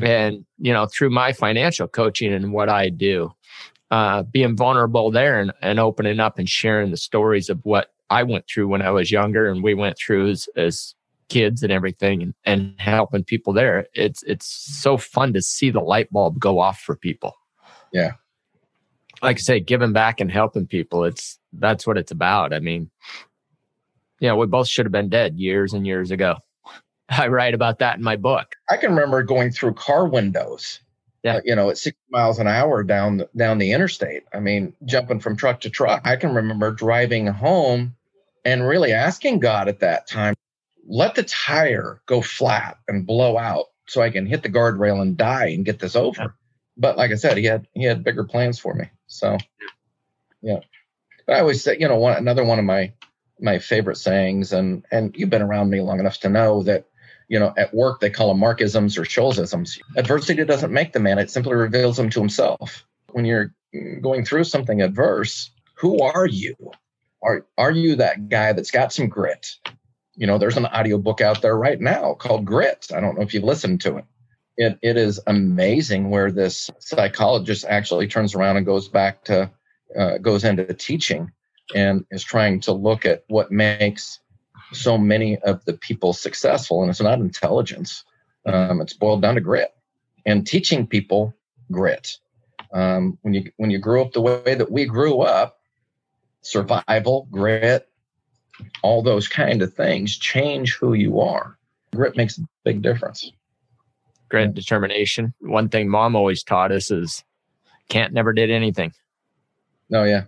And 0.03 0.45
you 0.59 0.73
know 0.73 0.87
through 0.87 1.11
my 1.11 1.33
financial 1.33 1.89
coaching 1.89 2.33
and 2.33 2.53
what 2.53 2.69
i 2.69 2.89
do 2.89 3.33
uh, 3.91 4.23
being 4.23 4.57
vulnerable 4.57 5.11
there 5.11 5.41
and, 5.41 5.53
and 5.63 5.81
opening 5.81 6.21
up 6.21 6.39
and 6.39 6.49
sharing 6.49 6.91
the 6.91 6.97
stories 6.97 7.51
of 7.51 7.59
what 7.65 7.89
I 8.09 8.23
went 8.23 8.47
through 8.49 8.69
when 8.69 8.83
I 8.83 8.91
was 8.91 9.11
younger 9.11 9.49
and 9.49 9.63
we 9.63 9.75
went 9.75 9.97
through 9.99 10.31
as, 10.31 10.49
as 10.57 10.95
kids 11.29 11.63
and 11.63 11.73
everything 11.73 12.23
and, 12.23 12.35
and 12.45 12.75
helping 12.79 13.25
people 13.25 13.53
there. 13.53 13.87
It's 13.95 14.23
it's 14.25 14.47
so 14.47 14.97
fun 14.97 15.33
to 15.33 15.43
see 15.43 15.71
the 15.71 15.81
light 15.81 16.11
bulb 16.13 16.39
go 16.39 16.59
off 16.59 16.81
for 16.81 16.97
people. 16.97 17.35
Yeah. 17.93 18.13
Like 19.23 19.37
I 19.37 19.41
say, 19.41 19.61
giving 19.61 19.93
back 19.93 20.21
and 20.21 20.31
helping 20.31 20.67
people, 20.67 21.05
it's 21.05 21.39
that's 21.53 21.87
what 21.87 21.99
it's 21.99 22.13
about. 22.13 22.53
I 22.53 22.61
mean, 22.61 22.91
yeah, 24.21 24.35
we 24.35 24.47
both 24.47 24.69
should 24.69 24.87
have 24.87 24.93
been 24.93 25.09
dead 25.09 25.39
years 25.39 25.73
and 25.73 25.87
years 25.87 26.11
ago. 26.11 26.37
I 27.19 27.29
write 27.29 27.55
about 27.55 27.81
that 27.81 27.97
in 27.99 28.05
my 28.05 28.17
book. 28.17 28.57
I 28.71 28.77
can 28.77 28.91
remember 28.91 29.23
going 29.23 29.51
through 29.51 29.75
car 29.75 30.07
windows 30.07 30.81
yeah. 31.23 31.37
Uh, 31.37 31.41
you 31.45 31.55
know, 31.55 31.71
at 31.71 31.79
60 31.79 31.99
miles 32.11 32.39
an 32.39 32.47
hour 32.47 32.83
down 32.83 33.19
the, 33.19 33.29
down 33.37 33.59
the 33.59 33.73
interstate. 33.73 34.25
I 34.33 34.41
mean, 34.41 34.75
jumping 34.85 35.21
from 35.21 35.37
truck 35.37 35.61
to 35.61 35.71
truck. 35.71 36.03
I 36.05 36.17
can 36.17 36.35
remember 36.35 36.71
driving 36.71 37.27
home 37.27 37.97
and 38.45 38.67
really 38.67 38.93
asking 38.93 39.41
God 39.41 39.69
at 39.69 39.81
that 39.81 40.07
time, 40.07 40.35
let 40.89 41.15
the 41.15 41.23
tire 41.23 42.01
go 42.07 42.23
flat 42.23 42.79
and 42.89 43.07
blow 43.07 43.37
out 43.37 43.67
so 43.87 44.01
I 44.01 44.11
can 44.11 44.25
hit 44.25 44.43
the 44.43 44.49
guardrail 44.49 45.03
and 45.03 45.17
die 45.17 45.49
and 45.49 45.65
get 45.65 45.79
this 45.79 45.95
over. 45.95 46.23
Yeah. 46.23 46.29
But 46.77 46.97
like 46.97 47.11
I 47.11 47.17
said, 47.17 47.37
he 47.37 47.45
had 47.45 47.67
he 47.75 47.85
had 47.85 48.03
bigger 48.03 48.25
plans 48.25 48.59
for 48.59 48.73
me. 48.73 48.87
So 49.07 49.37
yeah. 50.41 50.61
But 51.27 51.37
I 51.37 51.41
always 51.41 51.63
say, 51.63 51.77
you 51.79 51.87
know, 51.87 51.97
one 51.97 52.17
another 52.17 52.45
one 52.45 52.59
of 52.59 52.65
my 52.65 52.95
my 53.39 53.59
favorite 53.59 53.97
sayings, 53.97 54.55
and 54.55 54.87
and 54.91 55.15
you've 55.15 55.31
been 55.31 55.43
around 55.43 55.69
me 55.69 55.81
long 55.81 56.01
enough 56.01 56.21
to 56.21 56.31
know 56.31 56.63
that 56.63 56.87
you 57.31 57.39
know, 57.39 57.55
at 57.57 57.73
work 57.73 58.01
they 58.01 58.11
call 58.11 58.29
them 58.29 58.43
Markisms 58.43 58.99
or 58.99 59.03
Scholzisms. 59.03 59.81
Adversity 59.97 60.45
doesn't 60.45 60.73
make 60.73 60.93
the 60.93 60.99
man; 60.99 61.19
it 61.19 61.31
simply 61.31 61.55
reveals 61.55 61.99
him 61.99 62.11
to 62.11 62.21
himself. 62.21 62.85
When 63.13 63.25
you're 63.25 63.55
going 64.03 64.25
through 64.25 64.45
something 64.45 64.83
adverse, 64.83 65.51
who 65.75 66.03
are 66.03 66.27
you? 66.27 66.57
Are 67.23 67.47
are 67.57 67.71
you 67.71 67.97
that 67.97 68.29
guy 68.29 68.53
that's 68.53 68.73
got 68.73 68.93
some 68.93 69.09
grit? 69.09 69.47
You 70.17 70.27
know, 70.27 70.39
there's 70.39 70.57
an 70.57 70.67
audiobook 70.67 71.21
out 71.21 71.41
there 71.41 71.57
right 71.57 71.81
now 71.81 72.15
called 72.15 72.45
Grit. 72.45 72.89
I 72.95 73.01
don't 73.01 73.17
know 73.17 73.23
if 73.23 73.33
you've 73.33 73.45
listened 73.45 73.81
to 73.83 73.99
it. 73.99 74.05
It 74.57 74.79
it 74.83 74.97
is 74.97 75.21
amazing 75.29 76.11
where 76.11 76.33
this 76.33 76.69
psychologist 76.81 77.65
actually 77.65 78.09
turns 78.09 78.35
around 78.35 78.57
and 78.57 78.67
goes 78.67 78.89
back 78.89 79.23
to 79.27 79.53
uh, 79.97 80.19
goes 80.19 80.43
into 80.43 80.75
teaching 80.75 81.31
and 81.77 82.05
is 82.11 82.25
trying 82.25 82.61
to 82.63 82.73
look 82.73 83.07
at 83.07 83.23
what 83.29 83.53
makes 83.53 84.19
so 84.73 84.99
many 84.99 85.39
of 85.39 85.65
the 85.65 85.75
people 85.75 86.13
successful, 86.13 86.83
and 86.83 86.91
it's 86.91 87.01
not 87.01 87.19
intelligence. 87.19 88.05
Um, 88.47 88.81
it's 88.81 88.95
boiled 88.95 89.23
down 89.23 89.35
to 89.35 89.41
grit 89.41 89.75
and 90.27 90.47
teaching 90.47 90.87
people 90.87 91.35
grit. 91.71 92.17
Um, 92.73 93.19
when 93.23 93.35
you 93.35 93.51
when 93.57 93.71
you 93.71 93.79
grew 93.79 94.03
up 94.03 94.13
the 94.13 94.21
way 94.21 94.55
that 94.55 94.71
we 94.71 94.85
grew 94.85 95.21
up, 95.21 95.59
survival, 96.43 97.29
grit, 97.31 97.89
all 98.83 99.03
those 99.03 99.29
kind 99.29 99.63
of 99.63 99.75
things 99.75 100.17
change 100.17 100.77
who 100.77 100.95
you 100.95 101.21
are. 101.21 101.59
Grit 101.95 102.17
makes 102.17 102.39
a 102.39 102.43
big 102.65 102.83
difference. 102.83 103.33
Grit, 104.29 104.55
determination. 104.55 105.35
One 105.41 105.69
thing 105.69 105.89
mom 105.89 106.15
always 106.15 106.45
taught 106.45 106.71
us 106.71 106.91
is 106.91 107.25
can't 107.89 108.13
never 108.13 108.33
did 108.33 108.51
anything. 108.51 108.93
Oh 109.93 110.05
yeah. 110.05 110.25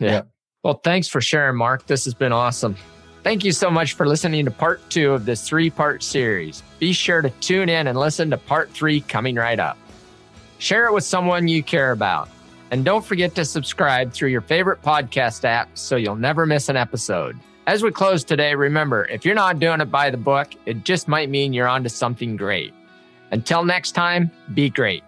yeah. 0.00 0.10
yeah. 0.10 0.22
Well, 0.64 0.80
thanks 0.82 1.06
for 1.06 1.20
sharing, 1.20 1.56
Mark. 1.56 1.86
This 1.86 2.04
has 2.04 2.14
been 2.14 2.32
awesome. 2.32 2.76
Thank 3.22 3.44
you 3.44 3.52
so 3.52 3.70
much 3.70 3.92
for 3.92 4.06
listening 4.06 4.44
to 4.46 4.50
part 4.50 4.80
two 4.90 5.12
of 5.12 5.24
this 5.24 5.46
three 5.48 5.70
part 5.70 6.02
series. 6.02 6.62
Be 6.80 6.92
sure 6.92 7.22
to 7.22 7.30
tune 7.30 7.68
in 7.68 7.86
and 7.86 7.96
listen 7.96 8.30
to 8.30 8.36
part 8.36 8.70
three 8.70 9.00
coming 9.00 9.36
right 9.36 9.60
up. 9.60 9.78
Share 10.58 10.86
it 10.86 10.92
with 10.92 11.04
someone 11.04 11.46
you 11.46 11.62
care 11.62 11.92
about. 11.92 12.28
And 12.72 12.84
don't 12.84 13.04
forget 13.04 13.34
to 13.36 13.44
subscribe 13.44 14.12
through 14.12 14.30
your 14.30 14.40
favorite 14.40 14.82
podcast 14.82 15.44
app 15.44 15.68
so 15.74 15.94
you'll 15.94 16.16
never 16.16 16.46
miss 16.46 16.68
an 16.68 16.76
episode. 16.76 17.38
As 17.68 17.84
we 17.84 17.92
close 17.92 18.24
today, 18.24 18.56
remember 18.56 19.04
if 19.06 19.24
you're 19.24 19.36
not 19.36 19.60
doing 19.60 19.80
it 19.80 19.90
by 19.90 20.10
the 20.10 20.16
book, 20.16 20.54
it 20.66 20.82
just 20.82 21.06
might 21.06 21.30
mean 21.30 21.52
you're 21.52 21.68
onto 21.68 21.88
something 21.88 22.36
great. 22.36 22.74
Until 23.30 23.64
next 23.64 23.92
time, 23.92 24.32
be 24.52 24.68
great. 24.68 25.04